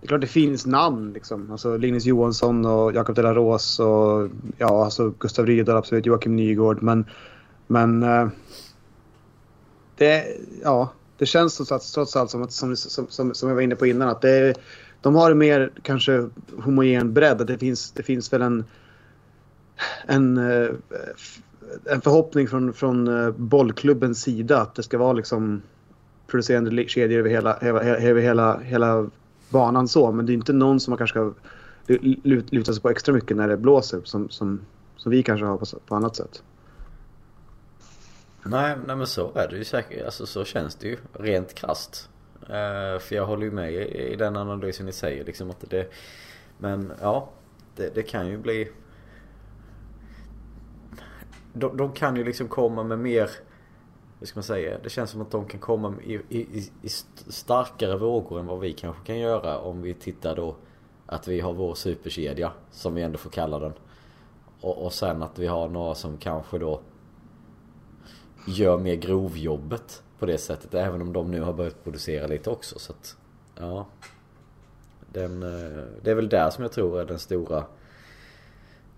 [0.00, 1.50] Det är klart det finns namn liksom.
[1.50, 6.36] Alltså Linus Johansson och Jakob de la Rose och ja, alltså Gustav Rydahl absolut, Joakim
[6.36, 6.82] Nygård.
[6.82, 7.04] Men...
[7.66, 8.02] Men...
[8.02, 8.28] Eh,
[9.96, 10.26] det...
[10.62, 13.76] Ja det känns trots allt, trots allt som, att, som, som, som jag var inne
[13.76, 14.54] på innan att det
[15.00, 16.28] de har mer kanske
[16.62, 17.46] homogen bredd.
[17.46, 18.64] Det finns, det finns väl en,
[20.06, 20.68] en, eh,
[21.84, 25.62] en förhoppning från, från eh, bollklubbens sida att det ska vara liksom
[26.26, 29.10] producerande kedjor över hela, över hela, hela
[29.50, 30.12] banan så.
[30.12, 31.32] Men det är inte någon som man kanske ska
[32.50, 34.60] luta sig på extra mycket när det blåser som, som,
[34.96, 36.42] som vi kanske har på, på annat sätt.
[38.42, 40.04] Nej, nej men så är det ju säkert.
[40.04, 42.08] Alltså så känns det ju rent krast.
[42.42, 45.92] Uh, för jag håller ju med i den analysen ni säger liksom att det...
[46.58, 47.28] Men ja,
[47.76, 48.68] det, det kan ju bli...
[51.52, 53.30] De, de, kan ju liksom komma med mer...
[54.18, 54.78] Hur ska man säga?
[54.82, 56.88] Det känns som att de kan komma i, i, i
[57.28, 60.56] starkare vågor än vad vi kanske kan göra om vi tittar då
[61.06, 63.72] att vi har vår superkedja, som vi ändå får kalla den.
[64.60, 66.80] Och, och sen att vi har några som kanske då
[68.46, 70.74] gör mer grovjobbet på det sättet.
[70.74, 72.78] Även om de nu har börjat producera lite också.
[72.78, 73.16] Så att,
[73.58, 73.86] ja.
[75.12, 77.64] Den, eh, det är väl där som jag tror är den stora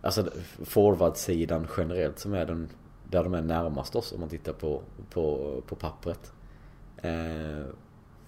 [0.02, 0.30] Alltså
[0.64, 2.68] forwardsidan generellt som är den
[3.10, 6.32] där de är närmast oss om man tittar på, på, på pappret.
[6.96, 7.66] Eh,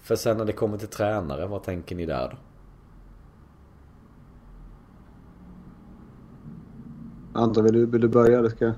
[0.00, 2.36] för sen när det kommer till tränare, vad tänker ni där då?
[7.40, 8.74] Anton, vill du, vill du börja eller ska jag?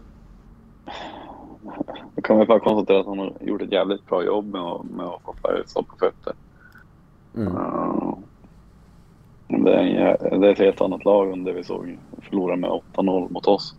[2.15, 4.85] Jag kan väl bara konstatera att han har gjort ett jävligt bra jobb med att,
[4.85, 6.33] med att få Färjestad på fötter.
[7.37, 7.49] Mm.
[7.57, 8.19] Uh,
[9.49, 13.33] det, är, det är ett helt annat lag än det vi såg förlora med 8-0
[13.33, 13.77] mot oss.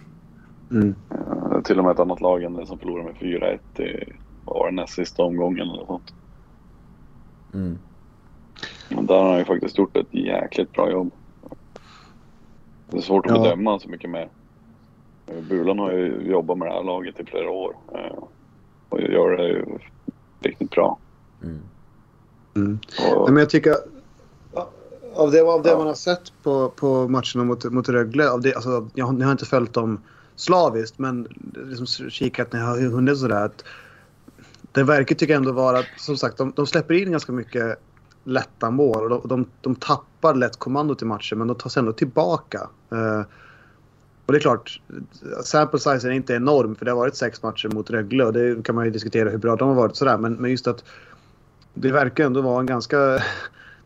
[0.72, 0.96] Mm.
[1.12, 4.14] Uh, till och med ett annat lag än det som förlorade med 4-1 i
[4.46, 6.14] var näst sista omgången eller sånt.
[7.54, 7.78] Mm.
[8.90, 11.12] där har han ju faktiskt gjort ett jäkligt bra jobb.
[12.90, 13.44] Det är svårt att ja.
[13.44, 14.30] bedöma så mycket mer.
[15.50, 18.24] Bulan har ju jobbat med det här laget i flera år eh,
[18.90, 19.66] och gör det ju
[20.40, 20.98] riktigt bra.
[21.44, 21.60] Mm.
[22.56, 22.80] Mm.
[23.16, 23.76] Och, men jag tycker
[25.16, 25.78] av det, av det ja.
[25.78, 29.32] man har sett på, på matcherna mot, mot Rögle, av det, alltså, jag, jag har
[29.32, 30.02] inte följt dem
[30.36, 33.46] slaviskt men liksom kikat när jag har hunnit sådär.
[33.46, 33.64] Att
[34.72, 37.80] det verkar tycker jag ändå vara att som sagt de, de släpper in ganska mycket
[38.24, 41.80] lätta mål och de, de, de tappar lätt kommandot i matchen men de tar sig
[41.80, 42.70] ändå tillbaka.
[42.94, 43.22] Uh,
[44.26, 44.82] och det är klart,
[45.44, 48.66] sample size är inte enorm för det har varit sex matcher mot Rögle och det
[48.66, 50.18] kan man ju diskutera hur bra de har varit sådär.
[50.18, 50.84] Men, men just att
[51.74, 53.24] det verkar ändå vara en ganska...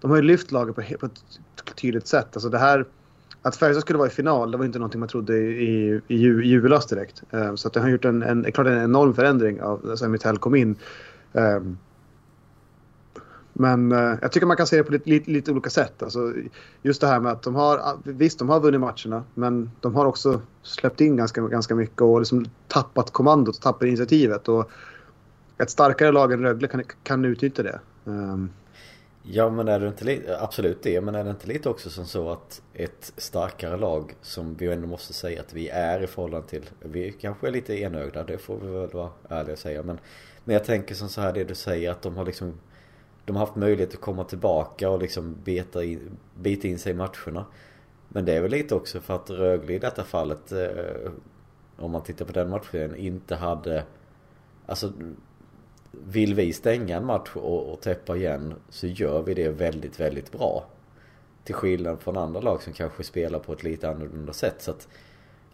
[0.01, 2.27] De har ju lyft laget på, på ett tydligt sätt.
[2.33, 2.85] Alltså det här,
[3.41, 6.15] att Färjestad skulle vara i final, det var inte någonting man trodde i, i, i
[6.17, 7.23] julas direkt.
[7.31, 10.11] Um, så att det har gjort en, en, klart en enorm förändring av alltså, sen
[10.11, 10.75] Mitell kom in.
[11.33, 11.77] Um,
[13.53, 16.03] men eh, jag tycker man kan se det på lite, lite, lite, olika sätt.
[16.03, 16.33] Alltså,
[16.81, 19.95] just det här med att de har, ah, visst de har vunnit matcherna, men de
[19.95, 24.47] har också släppt in ganska, ganska mycket och liksom tappat kommandot tappat initiativet.
[24.47, 24.71] Och
[25.57, 27.79] ett starkare lag än Rögle kan, kan utnyttja det.
[28.05, 28.49] Um.
[29.31, 32.05] Ja men är det inte lite, absolut det, men är det inte lite också som
[32.05, 36.47] så att ett starkare lag som vi ändå måste säga att vi är i förhållande
[36.47, 39.99] till, vi kanske är lite enögda, det får vi väl vara ärliga och säga, men,
[40.43, 42.59] men jag tänker som så här det du säger att de har liksom
[43.25, 46.95] de har haft möjlighet att komma tillbaka och liksom beta in, bita in sig i
[46.95, 47.45] matcherna.
[48.07, 51.11] Men det är väl lite också för att Rögle i detta fallet, eh,
[51.77, 53.83] om man tittar på den matchen, inte hade...
[54.65, 54.91] Alltså,
[56.05, 60.31] vill vi stänga en match och, och täppa igen så gör vi det väldigt, väldigt
[60.31, 60.65] bra.
[61.43, 64.61] Till skillnad från andra lag som kanske spelar på ett lite annorlunda sätt.
[64.61, 64.87] Så att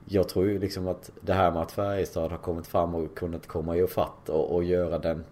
[0.05, 3.47] jag tror ju liksom att det här med att Färjestad har kommit fram och kunnat
[3.47, 5.23] komma i fatt och, och göra den,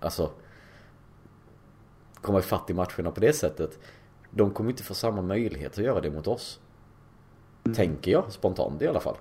[0.00, 0.30] alltså
[2.14, 3.78] komma ifatt i matcherna på det sättet.
[4.30, 6.60] De kommer inte få samma möjlighet att göra det mot oss.
[7.64, 7.74] Mm.
[7.74, 9.16] Tänker jag spontant i alla fall.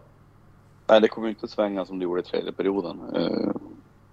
[0.89, 3.02] Nej, det kommer inte svänga som det gjorde i tredje perioden.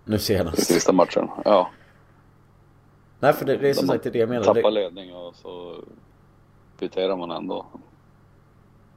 [0.05, 0.67] Nu senast.
[0.67, 1.71] Sista matchen, ja.
[3.21, 4.45] Nej, för det, det är som sagt det jag menar.
[4.45, 5.75] Tappar ledning och så
[6.79, 7.67] kvitterar man ändå.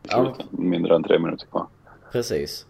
[0.03, 0.35] Ja.
[0.49, 1.67] Mindre än tre minuter kvar.
[2.11, 2.65] Precis.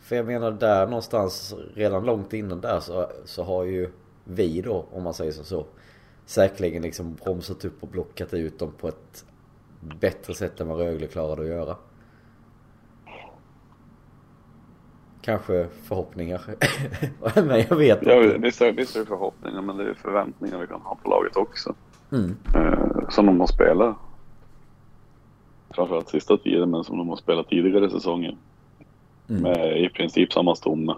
[0.00, 3.90] För jag menar där någonstans, redan långt innan där så, så har ju
[4.24, 5.66] vi då, om man säger så, så
[6.26, 9.24] säkerligen liksom bromsat upp och blockat ut dem på ett
[9.80, 11.76] bättre sätt än vad Rögle klarade att göra.
[15.24, 16.40] Kanske förhoppningar.
[17.44, 18.14] men jag vet inte.
[18.14, 21.10] Ja, visst är, visst är det förhoppningar men det är förväntningar vi kan ha på
[21.10, 21.74] laget också.
[22.12, 22.36] Mm.
[22.54, 23.96] Eh, som de har spelat.
[25.70, 28.36] Framförallt sista tiden men som de har spelat tidigare säsonger.
[29.28, 29.42] Mm.
[29.42, 30.94] Med i princip samma stomme.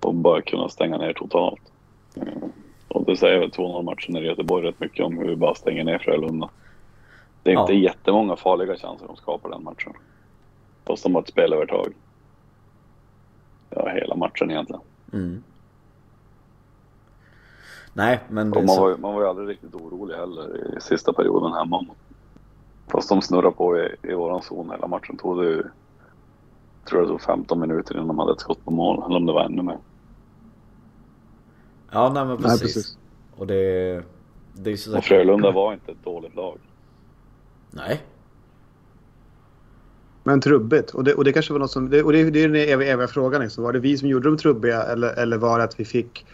[0.00, 1.72] Och bara kunna stänga ner totalt.
[2.16, 2.48] Eh,
[2.88, 5.84] och det säger väl 2-0 matchen i Göteborg rätt mycket om hur vi bara stänger
[5.84, 6.48] ner Frölunda.
[7.42, 7.60] Det är ja.
[7.60, 9.92] inte jättemånga farliga chanser de skapar den matchen.
[10.86, 11.92] Fast de har ett spelövertag.
[13.76, 14.82] Ja, hela matchen egentligen.
[15.12, 15.42] Mm.
[17.92, 18.80] Nej, men det man, så...
[18.80, 21.86] var, man var ju aldrig riktigt orolig heller i sista perioden hemma.
[22.86, 25.16] Fast de snurrade på i, i våran zon hela matchen.
[25.16, 25.62] Tog det ju,
[26.88, 29.02] tror det tog 15 minuter innan de hade ett skott på mål.
[29.06, 29.78] Eller om det var ännu mer.
[31.90, 32.50] Ja, nej men precis.
[32.50, 32.98] Nej, precis.
[33.36, 34.02] Och det,
[34.52, 36.58] det är så Och Frölunda var inte ett dåligt lag.
[37.70, 38.02] Nej.
[40.26, 40.90] Men trubbigt.
[40.90, 41.90] Och det, och det kanske var något som...
[41.90, 43.42] Det, och det, det är den eviga, eviga frågan.
[43.42, 43.64] Liksom.
[43.64, 46.26] Var det vi som gjorde dem trubbiga eller, eller var det att vi fick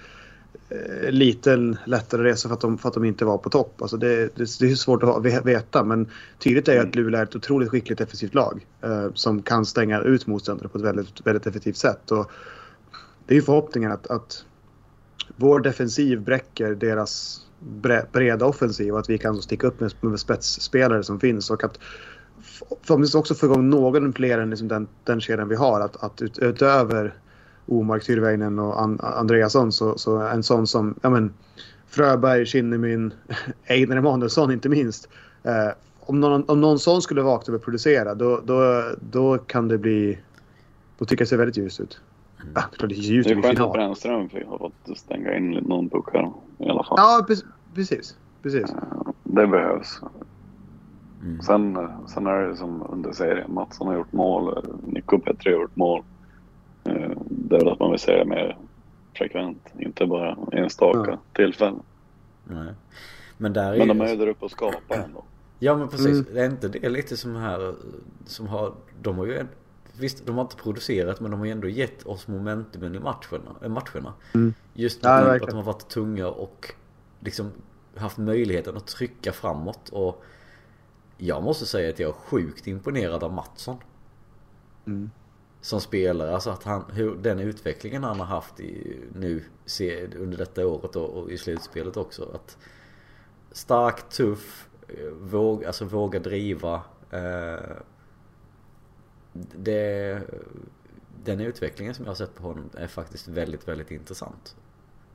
[0.68, 3.83] eh, liten lättare resa för att, de, för att de inte var på topp.
[3.83, 7.24] Alltså det, det, det är svårt att veta men tydligt är ju att Luleå är
[7.24, 11.46] ett otroligt skickligt defensivt lag eh, som kan stänga ut motståndare på ett väldigt, väldigt
[11.46, 12.11] effektivt sätt.
[12.11, 12.31] Och
[13.26, 14.44] det är ju förhoppningen att, att
[15.37, 17.40] vår defensiv bräcker deras
[18.12, 21.78] breda offensiv och att vi kan sticka upp med, med spetsspelare som finns och att
[22.42, 25.81] förhoppningsvis också få igång någon fler än liksom den, den kedjan vi har.
[25.81, 27.14] Att, att ut, utöver
[27.66, 31.33] Omark, Tyrväinen och An Andreasson så, så en sån som ja, men,
[31.88, 33.12] Fröberg, Kinnemyn,
[33.66, 35.09] Einar Emanuelsson inte minst.
[35.42, 35.68] Eh,
[36.00, 40.18] om, någon, om någon sån skulle vakna och producera då, då, då kan det bli...
[40.98, 42.00] Då tycker jag det ser väldigt ljust ut.
[42.42, 42.55] Mm.
[42.57, 46.09] Ah, det är ljust Det är skönt att Brännström har fått stänga in någon puck
[46.12, 46.94] här i alla fall.
[46.98, 47.24] Ja,
[47.74, 48.16] precis.
[48.42, 48.70] precis.
[48.70, 48.76] Eh,
[49.22, 50.00] det behövs.
[51.22, 51.42] Mm.
[51.42, 53.54] Sen, sen är det som under serien.
[53.54, 54.66] Mattsson har gjort mål.
[54.87, 56.02] Nico Petri har gjort mål.
[56.85, 58.58] Eh, det är väl att man vill se det mer
[59.14, 59.68] frekvent.
[59.78, 61.18] Inte bara enstaka ja.
[61.32, 61.82] tillfällen.
[62.44, 62.74] Nej.
[63.38, 65.24] Men, där är men de är ju där uppe och skapar ändå.
[65.58, 66.28] Ja men precis.
[66.28, 66.37] Mm.
[66.37, 67.74] Är inte det lite som här
[68.26, 69.46] som har, de har ju
[69.98, 73.56] Visst, de har inte producerat men de har ju ändå gett oss momentumen i matcherna.
[73.62, 74.12] Äh, matcherna.
[74.35, 74.54] Mm.
[74.74, 76.74] Just ja, att de har varit tunga och
[77.20, 77.50] liksom
[77.96, 79.88] haft möjligheten att trycka framåt.
[79.88, 80.24] Och
[81.26, 83.76] jag måste säga att jag är sjukt imponerad av Mattsson.
[84.87, 85.11] Mm.
[85.61, 89.44] Som spelare, alltså att han, hur, den utvecklingen han har haft i, nu
[90.16, 92.30] under detta året och, och i slutspelet också.
[92.35, 92.58] Att
[93.52, 96.82] stark, tuff, eh, våg, alltså våga driva.
[97.11, 97.76] Eh,
[99.32, 100.20] det,
[101.24, 104.56] den utvecklingen som jag har sett på honom är faktiskt väldigt, väldigt intressant.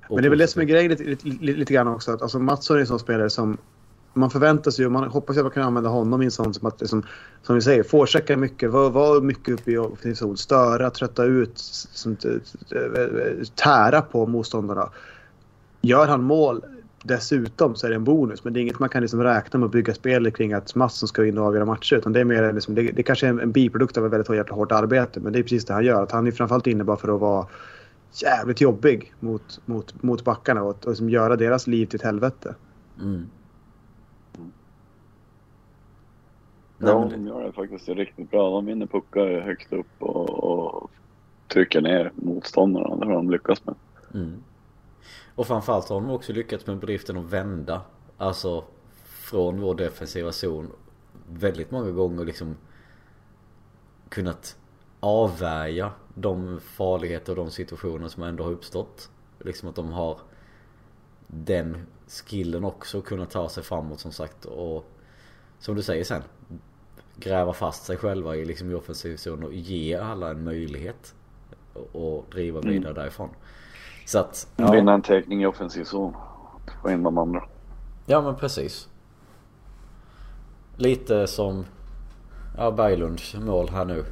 [0.09, 2.11] Men det är väl det som är grejen lite, lite, lite grann också.
[2.11, 3.57] Att, alltså Mattsson är en sån spelare som
[4.17, 6.67] man förväntar sig och man hoppas att man kan använda honom i en sån som
[6.67, 7.03] att, liksom,
[7.43, 11.57] som vi säger, forechecka mycket, vara var mycket uppe i offensiv zon, störa, trötta ut,
[11.57, 14.89] som, eh, tära på motståndarna.
[15.81, 16.61] Gör han mål
[17.03, 19.65] dessutom så är det en bonus, men det är inget man kan liksom räkna med
[19.65, 21.95] att bygga spel kring att Mattsson ska in och avgöra matcher.
[21.95, 24.29] Utan det är mer liksom, det, det kanske är en, en biprodukt av ett väldigt
[24.29, 26.03] jävla hårt arbete, men det är precis det han gör.
[26.03, 27.47] Att han är framförallt inne bara för att vara
[28.13, 32.55] jävligt jobbig mot, mot, mot backarna och, och liksom göra deras liv till ett helvete.
[33.01, 33.29] Mm.
[36.77, 38.49] Ja, de gör det faktiskt riktigt bra.
[38.49, 40.91] De vinner puckar högst upp och, och
[41.47, 42.95] trycker ner motståndarna.
[42.95, 43.75] Det har de lyckats med.
[44.13, 44.43] Mm.
[45.35, 47.81] Och framförallt har de också lyckats med bedriften att vända.
[48.17, 48.63] Alltså
[49.05, 50.71] från vår defensiva zon
[51.29, 52.55] väldigt många gånger liksom
[54.09, 54.57] kunnat
[54.99, 59.09] avvärja de farligheter och de situationer som ändå har uppstått.
[59.39, 60.19] Liksom att de har
[61.27, 64.85] den skillen också kunna ta sig framåt som sagt och
[65.59, 66.21] som du säger sen
[67.19, 71.15] gräva fast sig själva i liksom i offensiv zon och ge alla en möjlighet
[71.91, 72.73] och driva mm.
[72.73, 73.01] vidare mm.
[73.03, 73.29] därifrån.
[74.05, 74.47] Så att...
[74.55, 74.71] Ja.
[74.71, 76.13] Vinna en täckning i offensiv zon.
[76.81, 77.43] Få in de andra.
[78.05, 78.89] Ja men precis.
[80.75, 81.65] Lite som
[82.57, 84.05] ja, Berglunds mål här nu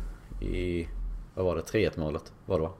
[0.46, 0.88] i,
[1.36, 2.72] vad var det, 3-1 målet var det va?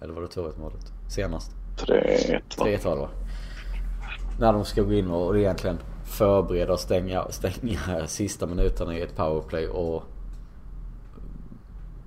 [0.00, 0.92] Eller var det 2-1 målet?
[1.08, 1.52] Senast?
[1.76, 3.08] 3-1 3-1 var det va?
[4.40, 5.78] När de ska gå in och egentligen
[6.14, 10.02] förbereda och stänga, stänga sista minuterna i ett powerplay och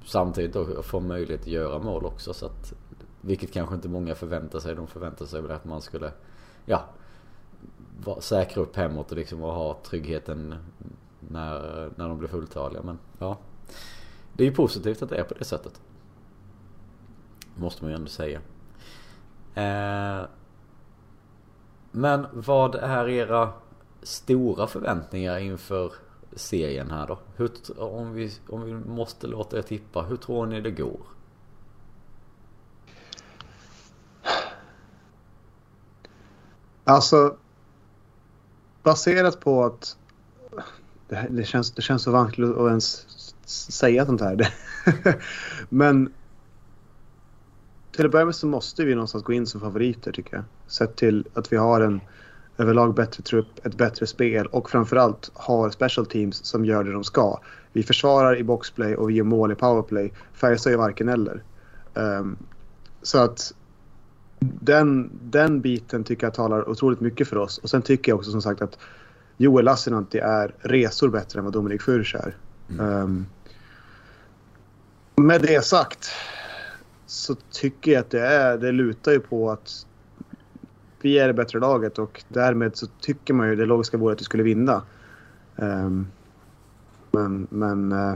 [0.06, 2.34] samtidigt då få möjlighet att göra mål också.
[2.34, 2.74] Så att,
[3.22, 4.76] vilket kanske inte många förväntar sig.
[4.76, 6.12] De förväntar sig väl att man skulle
[6.66, 6.86] ja,
[8.20, 10.56] säkra upp hemåt och liksom och ha tryggheten
[11.20, 12.82] när, när de blir fulltaliga.
[12.84, 13.38] Men ja,
[14.34, 15.82] det är ju positivt att det är på det sättet.
[17.56, 18.42] Måste man ju ändå säga.
[19.56, 20.26] Eh,
[21.92, 23.54] men vad är era
[24.02, 25.94] stora förväntningar inför
[26.36, 27.20] serien här då?
[27.36, 31.00] Hur, om, vi, om vi måste låta er tippa, hur tror ni det går?
[36.84, 37.38] Alltså,
[38.84, 39.98] baserat på att
[41.08, 43.06] det, det, känns, det känns så vanskligt att ens
[43.46, 44.54] säga sånt här.
[45.70, 46.14] Men
[47.92, 50.46] till att börja med så måste vi någonstans gå in som favoriter tycker jag.
[50.68, 52.02] Sett till att vi har en
[52.58, 57.04] överlag bättre trupp, ett bättre spel och framförallt har special teams som gör det de
[57.04, 57.40] ska.
[57.74, 60.14] Vi försvarar i boxplay och vi gör mål i powerplay.
[60.34, 61.44] Färjestad är varken eller.
[61.94, 62.38] Um,
[63.02, 63.54] så att
[64.40, 67.58] den, den biten tycker jag talar otroligt mycket för oss.
[67.58, 68.78] Och sen tycker jag också som sagt att
[69.38, 72.36] Joel Lassinantti är resor bättre än vad Dominik Furch är.
[72.70, 72.86] Mm.
[72.86, 73.26] Um,
[75.16, 76.10] med det sagt
[77.06, 79.87] så tycker jag att det, är, det lutar ju på att
[81.02, 84.22] vi är det bättre laget och därmed så tycker man ju det logiska vore att
[84.22, 84.82] vi skulle vinna.
[85.56, 86.08] Um,
[87.12, 88.16] men, men uh,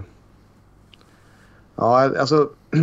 [1.76, 2.50] ja, alltså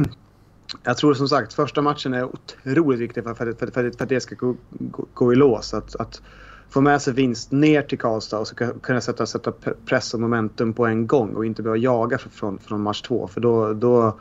[0.82, 4.08] jag tror som sagt första matchen är otroligt viktig för, för, för, för, för att
[4.08, 5.74] det ska gå, gå, gå i lås.
[5.74, 6.22] Att, att
[6.70, 9.52] få med sig vinst ner till Karlstad och så kunna sätta, sätta
[9.86, 13.28] press och momentum på en gång och inte behöva jaga från, från match två.
[13.28, 14.18] För då, då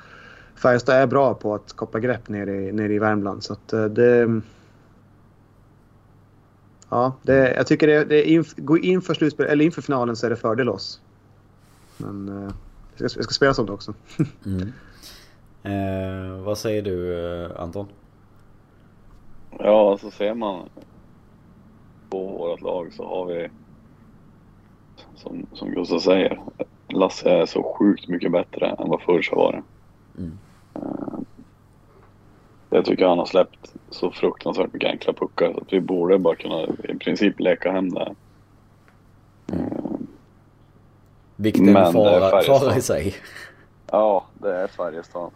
[0.55, 3.43] Färjestad är bra på att koppla grepp nere i, nere i Värmland.
[3.43, 4.41] Så att eh, det...
[6.89, 10.29] Ja, det, jag tycker det, det inf, gå inför slutspel, eller inför finalen så är
[10.29, 11.01] det fördel oss.
[11.97, 12.51] Men eh,
[12.97, 13.93] jag, ska, jag ska spela sånt också.
[14.45, 14.73] mm.
[15.63, 17.87] eh, vad säger du eh, Anton?
[19.59, 20.69] Ja, så ser man
[22.09, 23.49] på vårt lag så har vi
[25.15, 26.39] som, som Gustav säger,
[26.87, 29.63] Lasse är så sjukt mycket bättre än vad förr var det.
[30.21, 30.37] Mm.
[30.75, 31.06] Uh,
[32.69, 36.35] jag tycker han har släppt så fruktansvärt mycket enkla puckar så att vi borde bara
[36.35, 38.15] kunna i princip leka hem det.
[39.53, 39.59] Uh,
[41.35, 43.15] Vilket är en fara, fara i sig.
[43.91, 45.31] Ja, det är Färjestad.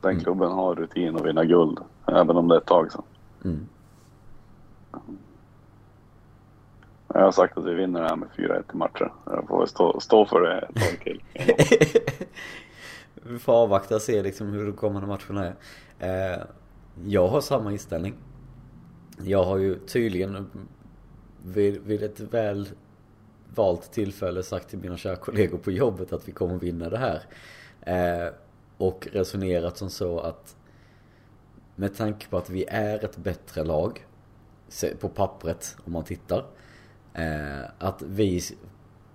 [0.00, 0.24] Den mm.
[0.24, 3.02] klubben har rutin att vinna guld, även om det är ett tag sedan.
[3.44, 3.68] Mm.
[7.14, 9.12] Jag har sagt att vi vinner det här med 4-1 i matcher.
[9.26, 11.22] Jag får stå, stå för det ett tag till.
[13.22, 15.54] vi får avvakta och se liksom hur de kommande matcherna
[15.98, 16.34] är.
[16.34, 16.42] Eh,
[17.04, 18.14] jag har samma inställning.
[19.22, 20.50] Jag har ju tydligen
[21.44, 22.68] vid, vid ett väl
[23.54, 27.22] valt tillfälle sagt till mina kära kollegor på jobbet att vi kommer vinna det här.
[27.80, 28.32] Eh,
[28.76, 30.56] och resonerat som så att
[31.76, 34.06] med tanke på att vi är ett bättre lag
[35.00, 36.44] på pappret om man tittar.
[37.14, 38.40] Eh, att vi,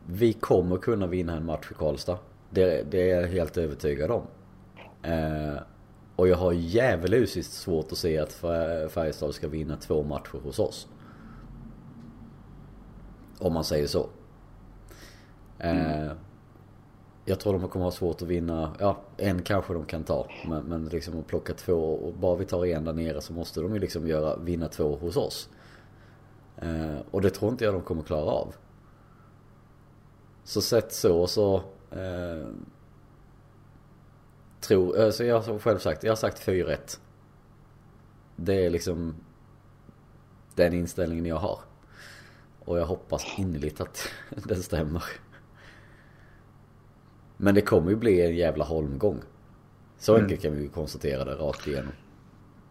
[0.05, 2.17] vi kommer kunna vinna en match i Karlstad.
[2.49, 4.23] Det, det är jag helt övertygad om.
[5.03, 5.61] Eh,
[6.15, 8.33] och jag har djävulusiskt svårt att se att
[8.91, 10.87] Färjestad ska vinna två matcher hos oss.
[13.39, 14.09] Om man säger så.
[15.59, 16.17] Eh, mm.
[17.25, 20.27] Jag tror de kommer ha svårt att vinna, ja en kanske de kan ta.
[20.47, 23.61] Men, men liksom att plocka två och bara vi tar en där nere så måste
[23.61, 25.49] de ju liksom göra, vinna två hos oss.
[26.57, 28.55] Eh, och det tror inte jag de kommer klara av.
[30.43, 32.47] Så sett så så eh,
[34.59, 36.99] tror, alltså jag har själv sagt, jag har sagt 4-1.
[38.35, 39.15] Det är liksom
[40.55, 41.59] den inställningen jag har.
[42.65, 45.03] Och jag hoppas innerligt att den stämmer.
[47.37, 49.21] Men det kommer ju bli en jävla holmgång.
[49.97, 50.23] Så mm.
[50.23, 51.91] enkelt kan vi ju konstatera det rakt igenom.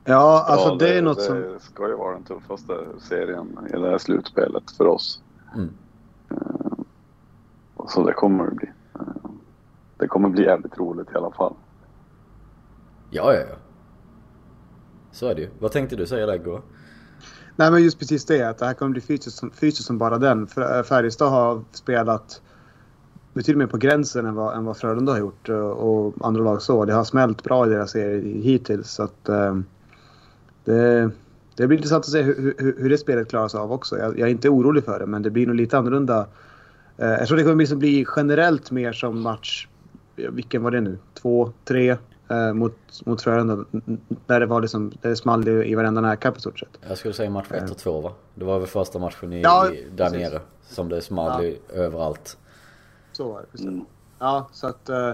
[0.04, 1.40] Ja, alltså ja, det, det, är något det som...
[1.40, 5.22] Det ska ju vara den tuffaste serien i det här slutspelet för oss.
[5.54, 5.70] Mm.
[6.32, 6.84] Uh,
[7.88, 8.68] så det kommer det bli.
[9.98, 11.54] Det kommer bli jävligt roligt i alla fall.
[13.10, 13.56] Ja, ja, ja.
[15.12, 15.48] Så är det ju.
[15.58, 16.62] Vad tänkte du säga där Gå?
[17.56, 20.18] Nej men just precis det att det här kommer bli fysiskt som, fysiskt som bara
[20.18, 20.46] den.
[20.46, 22.42] För Färjestad har spelat
[23.34, 26.84] betydligt mer på gränsen än vad, än vad Frölunda har gjort och andra lag så.
[26.84, 28.90] Det har smält bra i deras serie hittills.
[28.90, 29.64] Så att, um,
[30.64, 31.10] det,
[31.54, 33.98] det blir intressant att se hur, hur, hur det spelet klaras av också.
[33.98, 36.26] Jag, jag, är inte orolig för det, men det blir nog lite annorlunda.
[36.96, 39.68] Eh, jag tror det kommer bli generellt mer som match,
[40.30, 40.98] vilken var det nu?
[41.14, 41.96] Två, tre
[42.30, 43.64] eh, mot, mot Frölunda.
[44.26, 46.78] Där det var liksom, det small i, i varenda närkamp i stort sett.
[46.88, 48.12] Jag skulle säga match 1 och 2 va?
[48.34, 50.18] Det var väl första matchen i, ja, där precis.
[50.18, 50.40] nere.
[50.68, 51.74] Som det small ja.
[51.74, 52.38] överallt.
[53.12, 53.66] Så var det, precis.
[53.66, 53.84] Mm.
[54.18, 54.88] Ja, så att...
[54.88, 55.12] Eh,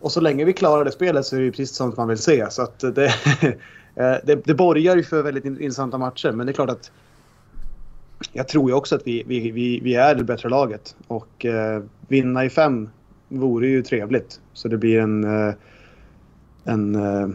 [0.00, 2.18] och så länge vi klarar det spelet så är det ju precis sånt man vill
[2.18, 2.50] se.
[2.50, 3.14] Så att det,
[3.96, 6.90] Eh, det, det borgar ju för väldigt intressanta matcher, men det är klart att
[8.32, 10.96] jag tror ju också att vi, vi, vi, vi är det bättre laget.
[11.06, 12.90] Och eh, vinna i fem
[13.28, 14.40] vore ju trevligt.
[14.52, 15.54] Så det blir en, eh,
[16.64, 17.28] en eh,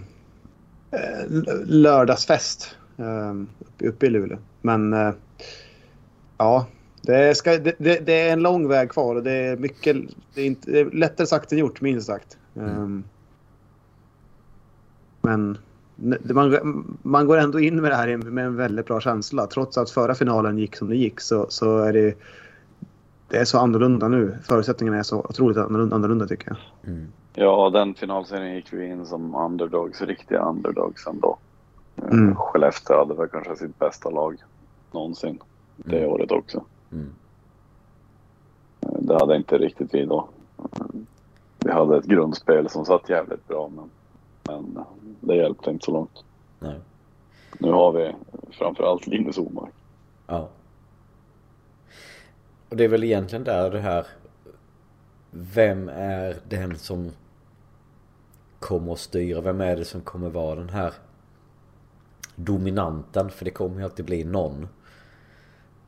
[1.65, 3.33] lördagsfest eh,
[3.87, 4.37] uppe i Luleå.
[4.61, 4.95] Men
[6.37, 6.67] ja,
[7.01, 9.97] det, ska, det, det, det, är en lång väg kvar och det är mycket
[10.33, 12.37] det är inte, det är lättare sagt än gjort, minst sagt.
[12.55, 13.03] Mm.
[15.21, 15.57] men
[16.23, 19.47] man, man går ändå in med det här med en väldigt bra känsla.
[19.47, 22.15] Trots att förra finalen gick som det gick så, så är det,
[23.29, 24.37] det är så annorlunda nu.
[24.43, 26.57] Förutsättningarna är så otroligt annorlunda, tycker jag.
[26.93, 27.07] Mm.
[27.33, 31.37] Ja, den finalserien gick vi in som underdogs, riktiga underdogs ändå.
[32.11, 32.35] Mm.
[32.35, 34.43] Skellefteå hade väl kanske sitt bästa lag
[34.91, 35.39] någonsin
[35.75, 36.09] det mm.
[36.09, 36.63] året också.
[36.91, 37.09] Mm.
[38.79, 40.27] Det hade inte riktigt vi då.
[41.59, 43.89] Vi hade ett grundspel som satt jävligt bra men
[44.49, 44.85] men
[45.19, 46.23] det hjälpte inte så långt.
[46.59, 46.79] Nej.
[47.59, 48.15] Nu har vi
[48.51, 49.73] framförallt Linus Omark.
[50.27, 50.49] Ja.
[52.69, 54.05] Och det är väl egentligen där det här
[55.31, 57.11] Vem är den som
[58.59, 59.41] kommer att styra?
[59.41, 60.93] Vem är det som kommer vara den här
[62.35, 63.29] dominanten?
[63.29, 64.67] För det kommer ju alltid bli någon.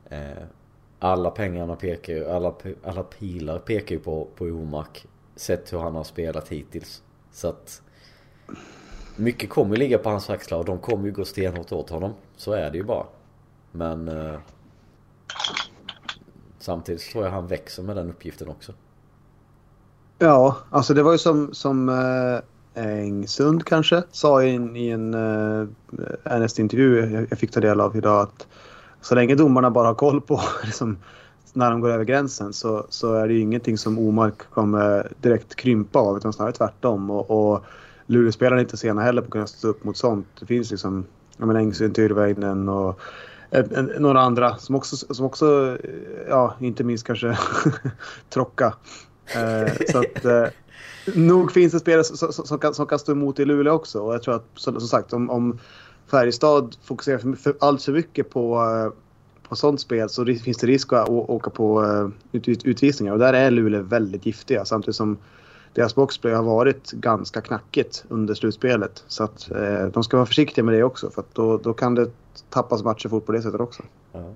[0.08, 0.42] Eh,
[0.98, 5.06] alla pengarna pekar ju, alla, alla pilar pekar ju på, på Omark.
[5.36, 7.02] Sett hur han har spelat hittills.
[7.32, 7.82] Så att
[9.16, 12.12] mycket kommer ligga på hans axlar och de kommer ju gå stenhårt åt honom.
[12.36, 13.06] Så är det ju bara.
[13.72, 14.38] Men eh,
[16.62, 18.72] samtidigt tror jag han växer med den uppgiften också.
[20.18, 25.14] Ja, alltså det var ju som, som eh, Engsund kanske sa i en, i en
[25.14, 25.68] eh,
[26.24, 28.46] Ernest-intervju jag, jag fick ta del av idag att
[29.00, 30.98] så länge domarna bara har koll på liksom,
[31.52, 35.54] när de går över gränsen så, så är det ju ingenting som Omark kommer direkt
[35.54, 37.10] krympa av utan snarare tvärtom.
[37.10, 37.64] Och, och
[38.06, 40.26] Luleåspelarna är inte sena heller på att kunna stå upp mot sånt.
[40.40, 41.04] Det finns liksom
[41.36, 43.00] jag menar, Engsund, Tyrväinen och
[43.98, 45.90] några andra som också, som också eh,
[46.28, 47.38] ja, inte minst kanske
[48.30, 48.74] Trocka.
[49.34, 50.46] Eh, så att, eh,
[51.14, 54.00] nog finns det spelare som, som, som, kan, som kan stå emot i Luleå också.
[54.00, 55.58] Och jag tror att som, sagt om, om
[56.10, 58.92] Färjestad fokuserar för, för allt för mycket på, eh,
[59.48, 63.12] på sånt spel så finns det risk att åka på eh, ut, ut, utvisningar.
[63.12, 65.18] Och där är Luleå väldigt giftiga samtidigt som
[65.74, 69.04] deras boxplay har varit ganska knackigt under slutspelet.
[69.08, 71.94] Så att eh, de ska vara försiktiga med det också för att då, då kan
[71.94, 72.10] det
[72.50, 73.82] tappas matcher fort på det sättet också.
[74.12, 74.32] Ja.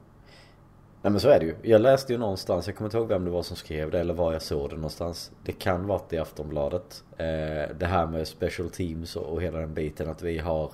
[1.03, 1.55] Nej men så är det ju.
[1.63, 4.15] Jag läste ju någonstans, jag kommer inte ihåg vem det var som skrev det eller
[4.15, 5.33] var jag såg det någonstans.
[5.45, 7.05] Det kan varit i Aftonbladet.
[7.17, 10.73] Eh, det här med special teams och, och hela den biten att vi har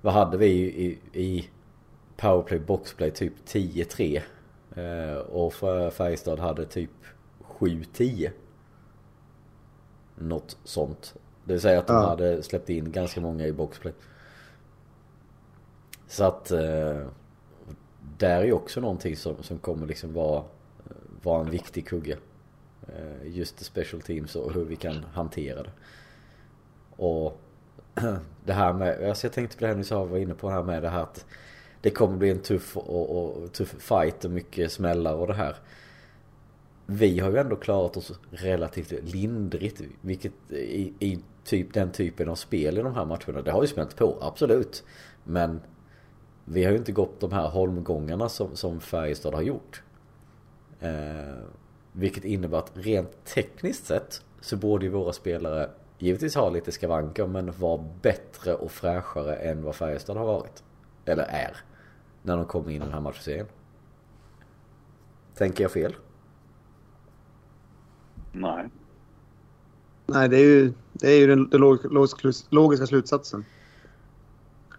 [0.00, 1.48] Vad hade vi i, i
[2.16, 4.22] powerplay boxplay typ 10-3
[4.74, 5.54] eh, Och
[5.92, 6.90] Färjestad hade typ
[7.58, 8.30] 7-10
[10.14, 11.14] något sånt.
[11.44, 12.08] Det vill säga att de ja.
[12.08, 13.92] hade släppt in ganska många i boxplay.
[16.12, 17.06] Så att eh,
[18.18, 22.16] där är ju också någonting som, som kommer liksom vara, eh, vara en viktig kugge.
[22.88, 25.70] Eh, just special teams och hur vi kan hantera det.
[26.96, 27.40] Och
[28.44, 30.62] det här med, alltså jag tänkte på det här ni sa, var inne på här
[30.62, 31.26] med det här att
[31.80, 35.56] det kommer bli en tuff och, och tuff fight och mycket smällar och det här
[36.86, 39.80] vi har ju ändå klarat oss relativt lindrigt.
[40.00, 43.42] Vilket i, i typ den typen av spel i de här matcherna.
[43.42, 44.84] Det har ju smält på, absolut.
[45.24, 45.60] Men
[46.44, 49.82] vi har ju inte gått de här holmgångarna som, som Färjestad har gjort.
[50.80, 51.44] Eh,
[51.92, 57.26] vilket innebär att rent tekniskt sett så borde ju våra spelare givetvis ha lite skavanker
[57.26, 60.62] men vara bättre och fräschare än vad Färjestad har varit.
[61.04, 61.56] Eller är.
[62.22, 63.46] När de kommer in i den här matchserien.
[65.34, 65.96] Tänker jag fel?
[68.32, 68.68] Nej.
[70.06, 73.44] Nej, det är ju, det är ju den, den logiska, logiska slutsatsen.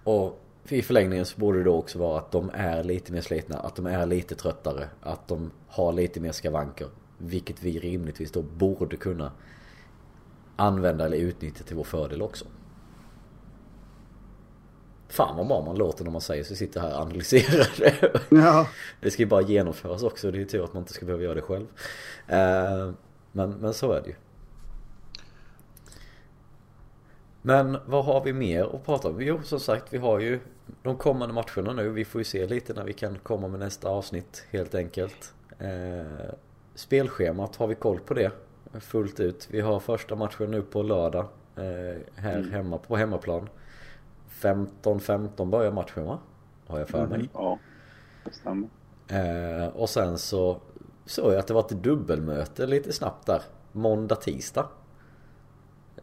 [0.03, 3.57] Och i förlängningen så borde det då också vara att de är lite mer slitna,
[3.57, 6.87] att de är lite tröttare, att de har lite mer skavanker.
[7.17, 9.31] Vilket vi rimligtvis då borde kunna
[10.55, 12.45] använda eller utnyttja till vår fördel också.
[15.07, 16.55] Fan vad bra man låter när man säger så.
[16.55, 18.21] Sitter här och analyserar det.
[18.29, 18.67] Ja.
[19.01, 20.31] Det ska ju bara genomföras också.
[20.31, 21.67] Det är ju tur att man inte ska behöva göra det själv.
[22.31, 22.93] Uh,
[23.31, 24.15] men, men så är det ju.
[27.41, 29.21] Men vad har vi mer att prata om?
[29.21, 30.39] Jo, som sagt, vi har ju
[30.83, 31.89] de kommande matcherna nu.
[31.89, 35.33] Vi får ju se lite när vi kan komma med nästa avsnitt helt enkelt.
[35.59, 36.33] Eh,
[36.75, 38.31] spelschemat, har vi koll på det
[38.79, 39.47] fullt ut?
[39.51, 41.25] Vi har första matchen nu på lördag
[41.55, 42.51] eh, här mm.
[42.51, 43.49] hemma på hemmaplan.
[44.41, 46.19] 15-15 börjar matchen va?
[46.67, 47.15] Har jag för mig.
[47.15, 47.59] Mm, ja,
[48.23, 48.69] det stämmer.
[49.07, 50.61] Eh, och sen så
[51.05, 53.41] såg jag att det var ett dubbelmöte lite snabbt där.
[53.71, 54.67] Måndag, tisdag.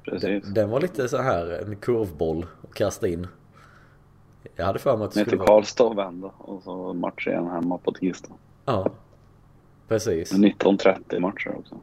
[0.02, 0.44] Precis.
[0.44, 3.26] Den var lite så här en kurvboll att kasta in.
[4.60, 7.26] Jag hade för mig att det Ner skulle till Karlstad och vända och så match
[7.26, 8.32] igen hemma på tisdag.
[8.64, 8.90] Ja.
[9.88, 10.32] Precis.
[10.32, 11.78] 19.30 matcher också.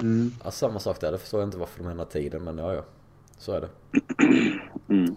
[0.00, 0.30] Mm.
[0.44, 1.12] Ja, samma sak där.
[1.12, 2.82] Det förstår jag inte varför de ändrar tiden men ja, ja.
[3.38, 3.68] Så är det.
[4.88, 5.16] Mm.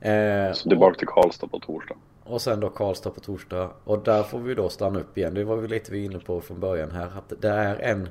[0.00, 0.98] Eh, så tillbaka och...
[0.98, 1.94] till Karlstad på torsdag.
[2.24, 3.70] Och sen då Karlstad på torsdag.
[3.84, 5.34] Och där får vi då stanna upp igen.
[5.34, 7.06] Det var vi lite inne på från början här.
[7.18, 8.08] Att det är en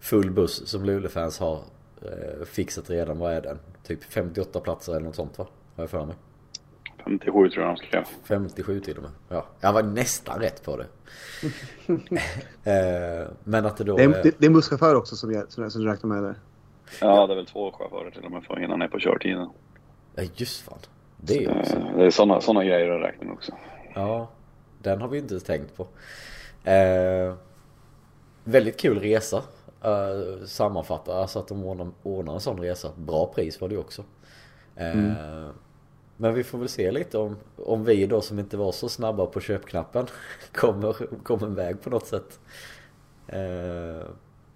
[0.00, 1.58] full buss som Luleåfans har
[2.02, 3.18] eh, fixat redan.
[3.18, 3.58] Vad är den?
[3.82, 5.46] Typ 58 platser eller något sånt va?
[5.76, 6.16] Har jag för mig.
[7.04, 8.04] 57 tror jag de skrev.
[8.24, 9.12] 57 till och med.
[9.28, 10.86] Ja, jag var nästan rätt på det.
[12.70, 14.08] eh, men att det då det är...
[14.08, 16.34] Det, det är en busschaufför också som, som, som räknar med det.
[17.00, 19.48] Ja, det är väl två chaufförer till och med för att hinna ner på körtiden.
[20.14, 20.78] Ja, just fan.
[21.16, 21.76] Det är också.
[21.96, 23.52] Det är sådana såna grejer att räkna med också.
[23.94, 24.28] Ja,
[24.78, 25.86] den har vi inte tänkt på.
[26.70, 27.34] Eh,
[28.44, 29.42] väldigt kul resa.
[29.82, 32.90] Eh, sammanfatta, alltså att de ordnar, ordnar en sån resa.
[32.96, 34.04] Bra pris var det också.
[34.76, 35.14] Eh, mm.
[36.22, 39.26] Men vi får väl se lite om, om vi då som inte var så snabba
[39.26, 40.06] på köpknappen
[40.52, 42.40] kommer, kommer iväg på något sätt.
[43.26, 44.06] Eh,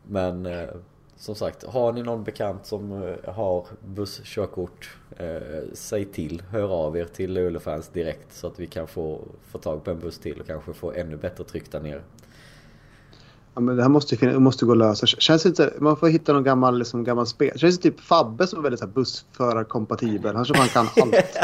[0.02, 0.68] men eh,
[1.16, 6.96] som sagt, har ni någon bekant som eh, har busskörkort eh, Säg till, hör av
[6.96, 10.40] er till Luleåfans direkt så att vi kan få, få tag på en buss till
[10.40, 12.02] och kanske få ännu bättre tryck där nere.
[13.56, 15.06] Ja, men det här måste, finna, måste gå att lösa.
[15.06, 17.58] Känns inte, man får hitta någon gammal, liksom, gammal spel.
[17.58, 20.36] Känns det typ Fabbe som är väldigt bussförarkompatibel.
[20.36, 21.14] Han tror han kan allt.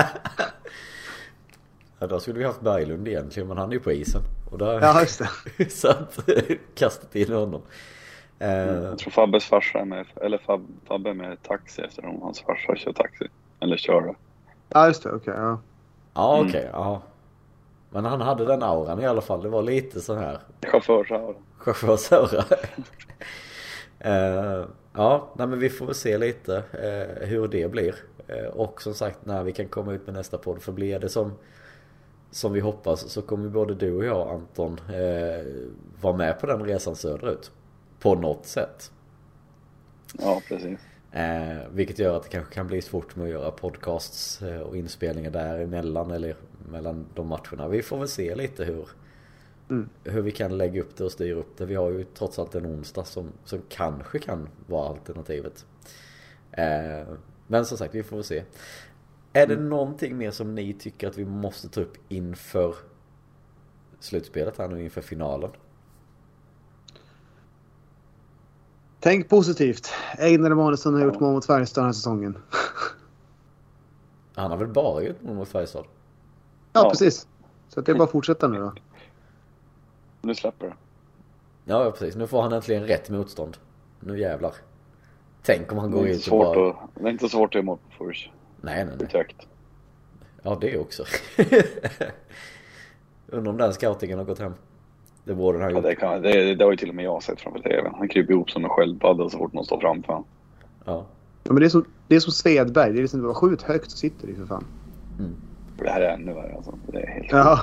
[1.99, 4.23] ja, då skulle vi haft Berglund egentligen, men han är ju på isen.
[4.51, 4.81] Och där...
[4.81, 5.23] Ja, just
[5.59, 5.71] det.
[5.71, 6.29] så att,
[6.75, 7.63] kastat in honom.
[8.39, 12.41] Mm, jag tror Fabbes farsa är med, eller Fab, Fabbe är med taxi eftersom hans
[12.41, 13.29] farsa kör taxi.
[13.61, 14.15] Eller kör
[14.69, 15.09] Ja, just det.
[15.09, 15.59] Okej, okay, ja.
[16.15, 16.49] Ja, okej.
[16.49, 17.03] Okay, ja.
[17.93, 19.43] Men han hade den auran i alla fall.
[19.43, 20.39] Det var lite så här.
[20.63, 21.35] Chaufförsaura.
[21.57, 22.45] Chaufförsaura.
[24.07, 27.95] uh, ja, nej men vi får väl se lite uh, hur det blir.
[28.31, 30.63] Uh, och som sagt när vi kan komma ut med nästa podd.
[30.63, 31.33] För blir det som,
[32.31, 34.81] som vi hoppas så kommer både du och jag Anton
[36.01, 37.51] vara med på den resan söderut.
[38.01, 38.93] På något sätt.
[40.19, 40.79] Ja, precis.
[41.13, 45.31] Eh, vilket gör att det kanske kan bli svårt med att göra podcasts och inspelningar
[45.31, 46.37] däremellan eller
[46.71, 47.69] mellan de matcherna.
[47.69, 48.89] Vi får väl se lite hur,
[49.71, 49.89] mm.
[50.05, 51.67] hur vi kan lägga upp det och styra upp det.
[51.67, 55.67] Vi har ju trots allt en onsdag som, som kanske kan vara alternativet.
[56.51, 57.15] Eh,
[57.47, 58.45] men som sagt, vi får väl se.
[59.33, 59.69] Är det mm.
[59.69, 62.75] någonting mer som ni tycker att vi måste ta upp inför
[64.01, 65.51] slutspelet här nu inför finalen?
[69.01, 69.91] Tänk positivt.
[70.19, 72.39] Einar Emanuelsson har gjort mål mot Färjestad den här säsongen.
[74.35, 75.85] Han har väl bara gjort mål mot Färjestad?
[76.73, 77.27] Ja, ja, precis.
[77.69, 78.73] Så det är bara att fortsätta nu då.
[80.25, 80.75] Nu släpper det.
[81.65, 82.17] Ja, precis.
[82.17, 83.57] Nu får han äntligen rätt motstånd.
[84.01, 84.53] Nu jävlar.
[85.43, 86.71] Tänk om han går ut och bara...
[86.71, 88.31] Att, det är inte svårt att göra mål på Furs.
[88.61, 89.09] Nej, nej, nej.
[89.13, 89.47] Högt.
[90.43, 91.05] Ja, det också.
[93.27, 94.55] Undrar om den scoutingen har gått hem.
[95.25, 95.85] Det borde den ha gjort.
[95.85, 97.95] Ja, det, kan, det, det har ju till och med jag sett framför TVn.
[97.95, 100.29] Han kryper ihop som en sköldpadda så fort någon står framför honom.
[100.85, 101.07] Ja.
[101.45, 101.53] ja.
[101.53, 102.93] men det är som, det är som Svedberg.
[102.93, 104.65] Det är liksom, skjut högt så sitter det för fan.
[105.19, 105.35] Mm.
[105.79, 106.79] Det här är ännu värre alltså.
[106.87, 107.61] Det är helt ja.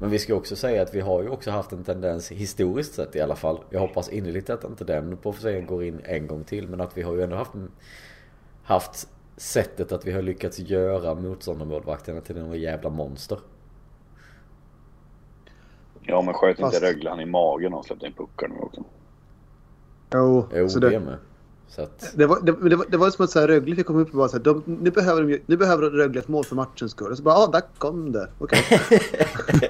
[0.00, 3.16] Men vi ska också säga att vi har ju också haft en tendens historiskt sett
[3.16, 3.58] i alla fall.
[3.70, 6.68] Jag hoppas innerligt att inte den på sig går in en gång till.
[6.68, 7.52] Men att vi har ju ändå haft,
[8.62, 13.38] haft sättet att vi har lyckats göra motståndarmålvakterna till några jävla monster.
[16.02, 16.74] Ja men sköt Fast...
[16.74, 18.84] inte Rögle han i magen och släppte in puckar nu också?
[20.14, 21.18] Jo, jo så det, det med.
[21.78, 22.12] Att...
[22.14, 24.10] Det, var, det, det, var, det var som att så här, Rögle fick komma upp
[24.10, 26.92] och bara så här, de, nu, behöver de, nu behöver Rögle ett mål för matchens
[26.92, 27.10] skull.
[27.10, 28.28] Och så bara, ja, där kom det.
[28.38, 28.64] Okej.
[28.70, 29.68] Okay.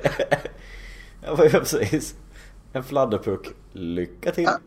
[1.53, 2.15] ja, precis.
[2.73, 3.55] En fladderpuck.
[3.73, 4.45] Lycka till.
[4.45, 4.59] Ja.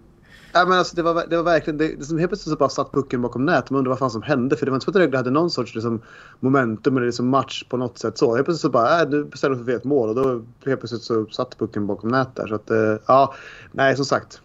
[0.58, 2.70] Ja, men alltså, det, var, det var verkligen, det, det som helt plötsligt så bara
[2.70, 3.70] satt pucken bakom nät.
[3.70, 4.58] Man undrar vad fan som hände.
[4.58, 6.02] För det var inte så att Rögle hade någon sorts liksom,
[6.40, 8.18] momentum eller liksom match på något sätt.
[8.18, 10.10] Så helt plötsligt så bara, äh, nu bestämde för fel mål.
[10.10, 12.48] Och då helt plötsligt så satt pucken bakom nät där.
[12.48, 13.34] Så att, äh, ja,
[13.72, 14.42] nej som sagt.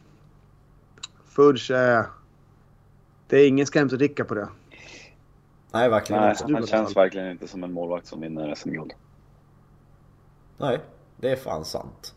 [1.29, 2.05] Fudge, äh,
[3.31, 4.49] det är ingen skrämseldricka på det.
[5.73, 6.53] Nej, verkligen Nej, inte.
[6.53, 8.93] Han känns verkligen inte som en målvakt som vinner SM-guld.
[10.59, 10.81] Nej,
[11.17, 12.15] det är fan sant.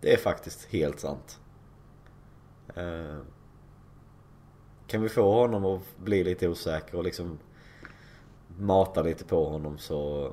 [0.00, 1.40] Det är faktiskt helt sant.
[2.78, 3.18] Uh,
[4.86, 7.38] kan vi få honom att bli lite osäker och liksom
[8.58, 10.30] mata lite på honom så...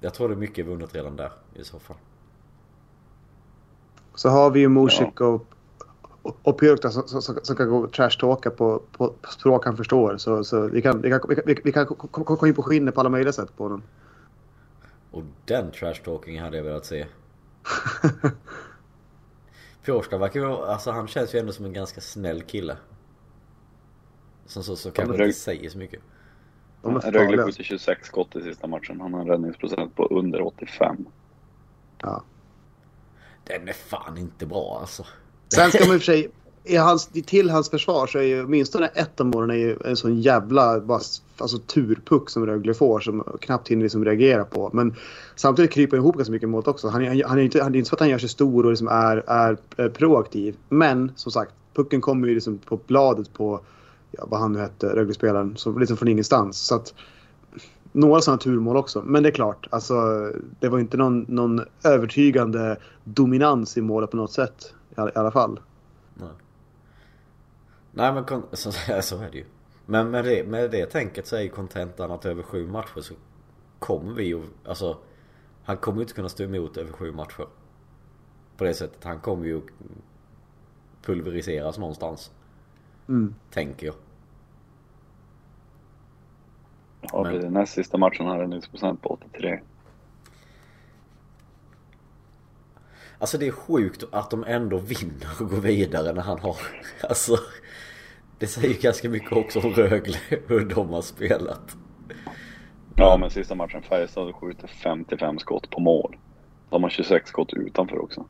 [0.00, 1.96] Jag tror det är mycket vunnet redan där i så fall.
[4.14, 5.26] Så har vi ju Musik ja.
[5.26, 5.53] och
[6.42, 10.16] och Pyrk som, som, som, kan gå trash-talka på, på, på språk han förstår.
[10.16, 13.00] Så, så vi kan, vi kan, vi kan, vi kan komma in på skinnet på
[13.00, 13.82] alla möjliga sätt på honom.
[15.10, 17.06] Och den trash-talking hade jag velat se.
[19.82, 22.76] Fjordstad verkar ju, alltså han känns ju ändå som en ganska snäll kille.
[24.46, 26.00] Som så, så kanske inte säger så mycket.
[26.82, 29.00] Rögle skjuter 26 skott i sista matchen.
[29.00, 31.06] Han har en räddningsprocent på under 85.
[32.02, 32.24] Ja.
[33.44, 35.06] Den är fan inte bra alltså.
[35.54, 36.30] Sen ska man i och för sig,
[36.64, 39.96] i hans, till hans försvar så är ju åtminstone ett av målen är ju en
[39.96, 41.00] sån jävla bara,
[41.38, 44.70] alltså, turpuck som Rögle får som knappt hinner liksom reagera på.
[44.72, 44.94] Men
[45.36, 46.88] samtidigt kryper han ihop ganska mycket mot också.
[46.88, 48.70] Han, han, han, är inte, han är inte så att han gör sig stor och
[48.70, 50.56] liksom är, är, är proaktiv.
[50.68, 53.60] Men som sagt, pucken kommer ju liksom på bladet på
[54.10, 56.58] ja, vad han nu hette, Rögle-spelaren, liksom från ingenstans.
[56.58, 56.94] Så att,
[57.92, 59.02] några sådana turmål också.
[59.06, 59.94] Men det är klart, alltså,
[60.60, 65.60] det var inte någon, någon övertygande dominans i målet på något sätt i alla fall.
[66.14, 66.28] Nej.
[67.92, 68.72] Nej men så,
[69.02, 69.44] så är det ju.
[69.86, 73.14] Men med det, med det tänket så är ju kontentan att över sju matcher så
[73.78, 74.98] kommer vi ju, alltså
[75.64, 77.46] han kommer ju inte kunna stå emot över sju matcher.
[78.56, 79.04] På det sättet.
[79.04, 79.60] Han kommer ju
[81.02, 82.32] pulveriseras någonstans.
[83.08, 83.34] Mm.
[83.50, 83.94] Tänker jag.
[87.00, 87.40] Ja, Men...
[87.40, 89.60] det näst sista matchen hade en procent på 83.
[93.24, 96.56] Alltså det är sjukt att de ändå vinner och går vidare när han har...
[97.08, 97.36] Alltså...
[98.38, 100.16] Det säger ganska mycket också om Rögle,
[100.46, 101.76] hur de har spelat.
[102.94, 106.16] Ja, men sista matchen Färjestad skjuter 55 skott på mål.
[106.70, 108.26] De har 26 skott utanför också.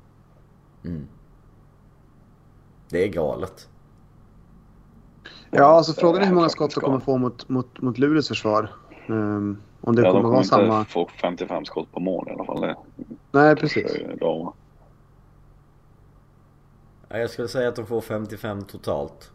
[0.84, 1.08] Mm.
[2.88, 3.68] Det är galet.
[5.50, 8.70] Ja, alltså frågan är hur många skott de kommer få mot, mot, mot Luleås försvar.
[9.06, 10.78] Um, om det ja, kommer de vara kommer samma...
[10.78, 12.60] inte få 55 skott på mål i alla fall.
[12.60, 12.76] Det
[13.30, 13.94] Nej, precis.
[13.94, 14.54] är bra.
[17.14, 19.32] Ja, Jag skulle säga att de får 55 totalt.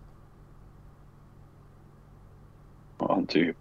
[2.98, 3.58] Ja, typ.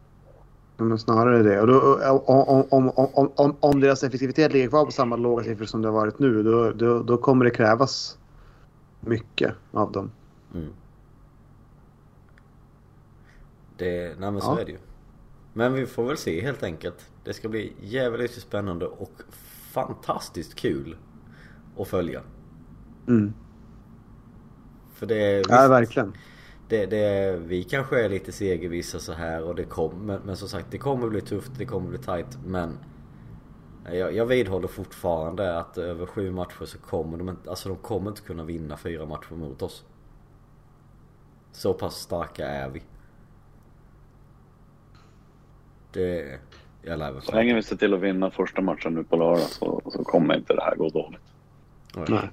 [0.77, 1.61] Men snarare det.
[1.61, 1.95] Och då,
[2.27, 5.83] om, om, om, om, om, om deras effektivitet ligger kvar på samma låga siffror som
[5.83, 8.19] det har varit nu, då, då, då kommer det krävas
[9.01, 10.11] mycket av dem.
[10.55, 10.73] Mm.
[13.77, 14.61] Det, nej men så Ja.
[14.61, 14.79] är det ju.
[15.53, 17.11] Men vi får väl se helt enkelt.
[17.25, 19.23] Det ska bli jävligt spännande och
[19.73, 20.97] fantastiskt kul
[21.79, 22.23] att följa.
[23.09, 23.33] Mm.
[24.99, 26.12] För det är, Ja, verkligen.
[26.68, 30.66] det, det, vi kanske är lite segervissa så här och det kommer, men som sagt
[30.70, 32.78] det kommer bli tufft, det kommer bli tight men
[33.92, 38.11] jag, jag vidhåller fortfarande att över sju matcher så kommer de inte, alltså de kommer
[38.11, 39.84] inte kunna vinna fyra matcher mot oss.
[41.53, 42.82] Så pass starka är vi.
[45.92, 46.38] Det,
[46.82, 49.82] jag lär Så länge vi ser till att vinna första matchen nu på lördag så,
[49.86, 51.34] så kommer inte det här gå dåligt.
[52.09, 52.30] Nej.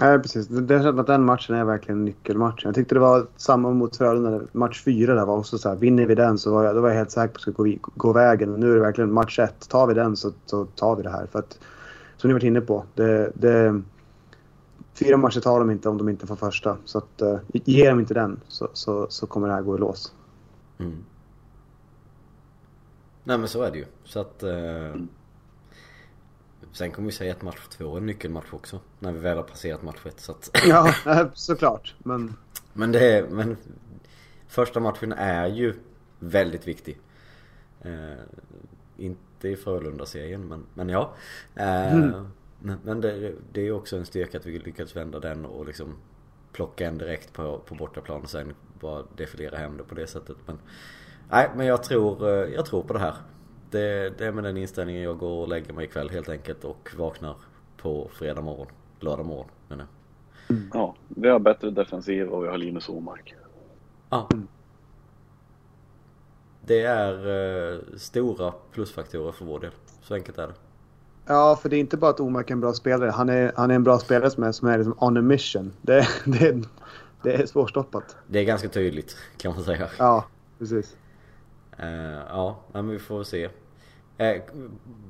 [0.00, 0.48] Nej, precis.
[0.48, 2.60] Det, det känns att den matchen är verkligen nyckelmatchen.
[2.64, 4.40] Jag tyckte det var samma mot Frölunda.
[4.52, 5.76] Match fyra där var också så här.
[5.76, 7.76] Vinner vi den så var jag, då var jag helt säker på att det skulle
[7.76, 8.52] gå, gå vägen.
[8.52, 9.68] Nu är det verkligen match ett.
[9.68, 11.26] Tar vi den så, så tar vi det här.
[11.26, 11.58] För att,
[12.16, 12.84] som ni varit inne på.
[12.94, 13.82] Det, det,
[14.94, 16.76] fyra matcher tar de inte om de inte får första.
[16.84, 19.78] Så att, uh, ger de inte den så, så, så kommer det här gå i
[19.78, 20.14] lås.
[20.78, 21.04] Mm.
[23.24, 23.86] Nej men så är det ju.
[24.04, 24.44] Så att...
[24.44, 25.02] Uh
[26.72, 28.80] sen kommer vi säga att match två är en nyckelmatch också.
[28.98, 30.20] När vi väl har passerat match ett.
[30.20, 31.94] Så att, Ja, eh, såklart.
[31.98, 32.36] Men
[32.72, 33.26] men det är...
[33.28, 33.56] Men
[34.48, 35.74] första matchen är ju
[36.18, 36.98] väldigt viktig.
[37.82, 38.20] Eh,
[38.96, 41.14] inte i Frölunda-serien men, men ja.
[41.54, 42.26] Eh, Mm.
[42.62, 45.96] Men, men det, det är också en styrka att vi lyckats vända den och liksom
[46.52, 50.36] plocka en direkt på, på bortaplan och sen bara defilera hem det på det sättet.
[50.46, 50.58] Men,
[51.30, 53.14] nej, men jag tror, eh, jag tror på det här.
[53.70, 56.90] Det, det är med den inställningen jag går och lägger mig ikväll helt enkelt och
[56.96, 57.36] vaknar
[57.76, 58.66] på fredag morgon.
[59.00, 59.86] Lördag morgon menar
[60.48, 60.58] jag.
[60.72, 63.34] Ja, vi har bättre defensiv och vi har Linus Omark.
[64.10, 64.28] Ja.
[66.60, 67.12] Det är
[67.72, 69.70] eh, stora plusfaktorer för vår del.
[70.02, 70.54] Så enkelt är det.
[71.26, 73.10] Ja, för det är inte bara att Omark är en bra spelare.
[73.10, 75.72] Han är, han är en bra spelare som är, som är liksom on a mission.
[75.82, 76.68] Det, det,
[77.22, 78.16] det är svårstoppat.
[78.26, 79.88] Det är ganska tydligt kan man säga.
[79.98, 80.26] Ja,
[80.58, 80.96] precis.
[81.82, 83.48] Eh, ja, men vi får se.
[84.18, 84.42] Eh,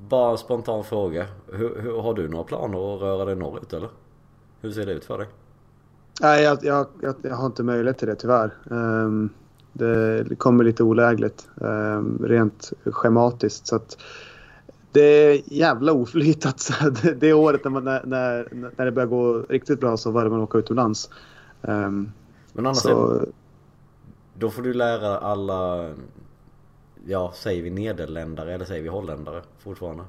[0.09, 1.27] bara en spontan fråga.
[1.53, 3.89] Hur, hur, har du några planer att röra dig norrut eller?
[4.61, 5.27] Hur ser det ut för dig?
[6.21, 8.51] Nej, jag, jag, jag, jag har inte möjlighet till det tyvärr.
[8.64, 9.31] Um,
[9.73, 13.66] det, det kommer lite olägligt um, rent schematiskt.
[13.66, 13.99] Så att
[14.93, 16.43] det är jävla oflyt
[17.03, 20.31] det, det året när, man, när, när, när det börjar gå riktigt bra så börjar
[20.31, 21.11] man åka utomlands.
[21.62, 22.12] Um,
[22.53, 23.27] Men annars så,
[24.35, 25.91] då får du lära alla,
[27.07, 30.05] ja säger vi nederländare eller säger vi holländare fortfarande?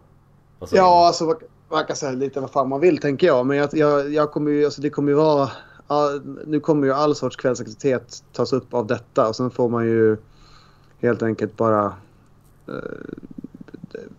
[0.66, 1.36] Säger ja, alltså man,
[1.70, 3.46] man kan säga lite vad fan man vill tänker jag.
[3.46, 5.50] Men jag, jag, jag kommer ju, alltså det kommer ju vara...
[6.46, 10.18] nu kommer ju all sorts kvällsaktivitet tas upp av detta och sen får man ju
[11.02, 11.86] helt enkelt bara
[12.68, 12.74] eh,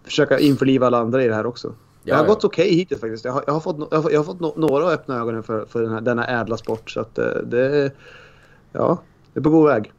[0.05, 1.75] försöka införliva alla andra i det här också.
[2.03, 2.29] det har ja.
[2.29, 3.25] gått okej hittills faktiskt.
[3.25, 5.43] Jag har, jag har fått, jag har, jag har fått no, några att öppna ögonen
[5.43, 6.91] för, för den här, denna ädla sport.
[6.91, 7.93] Så att eh, det...
[8.73, 8.99] Ja,
[9.33, 9.93] det är på god väg.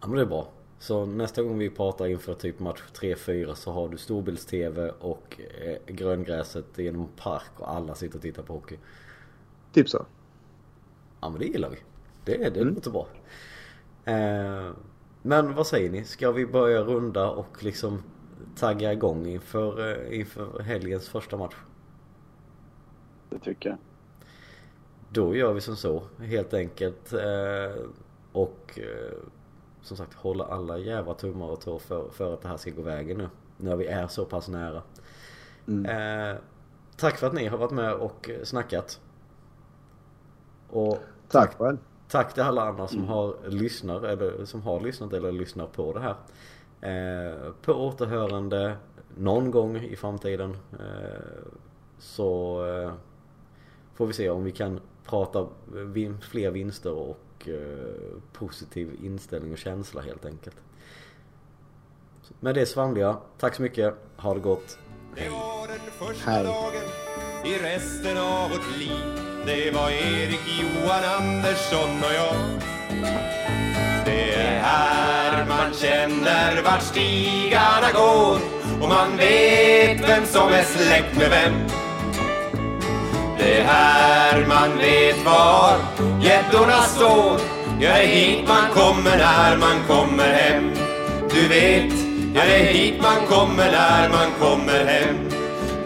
[0.00, 0.48] Ja men det är bra.
[0.78, 5.94] Så nästa gång vi pratar inför typ match 3-4 så har du storbilds-tv och eh,
[5.94, 8.78] gröngräset genom en park och alla sitter och tittar på hockey.
[9.72, 10.06] Typ så.
[11.20, 11.76] Ja men det gillar vi.
[12.24, 12.74] Det, det Mm.
[12.74, 13.06] låter bra.
[14.04, 14.70] Eh,
[15.22, 16.04] men vad säger ni?
[16.04, 18.02] Ska vi börja runda och liksom
[18.56, 21.54] tagga igång inför, eh, inför helgens första match?
[23.30, 23.78] Det tycker jag.
[25.10, 27.12] Då gör vi som så helt enkelt.
[27.12, 27.82] Eh,
[28.32, 29.18] och eh,
[29.86, 32.82] som sagt hålla alla jävla tummar och tår för, för att det här ska gå
[32.82, 33.28] vägen nu.
[33.56, 34.82] När vi är så pass nära.
[35.66, 36.38] Eh,
[36.96, 39.00] tack för att ni har varit med och snackat.
[40.70, 41.78] Och Tack själv.
[42.08, 46.00] Tack till alla andra som har lyssnat eller som har lyssnat eller lyssnar på det
[46.00, 46.16] här.
[46.80, 48.76] Eh, på återhörande
[49.16, 50.56] någon gång i framtiden.
[50.72, 51.50] Eh,
[51.98, 52.92] så eh,
[53.94, 57.18] får vi se om vi kan prata vin, fler vinster och
[57.48, 60.56] eh, positiv inställning och känsla helt enkelt.
[62.40, 64.78] Med det svamliga, tack så mycket, ha det gott.
[65.14, 66.44] Det var den första Hej.
[66.44, 66.82] dagen
[67.44, 69.26] i resten av vårt liv.
[69.46, 72.36] Det var Erik, Johan, Andersson och jag.
[74.04, 78.38] Det är här man känner vart stigarna går.
[78.82, 81.85] Och man vet vem som är släkt med vem
[83.38, 85.78] det är här man vet var
[86.22, 87.40] gäddorna står.
[87.80, 90.70] Ja, det är hit man kommer när man kommer hem.
[91.30, 91.92] Du vet,
[92.34, 95.16] ja det är hit man kommer när man kommer hem.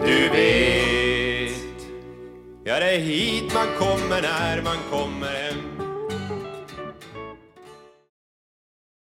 [0.05, 0.81] Du vet
[2.63, 5.50] Ja, det är hit man kommer när man kommer hem.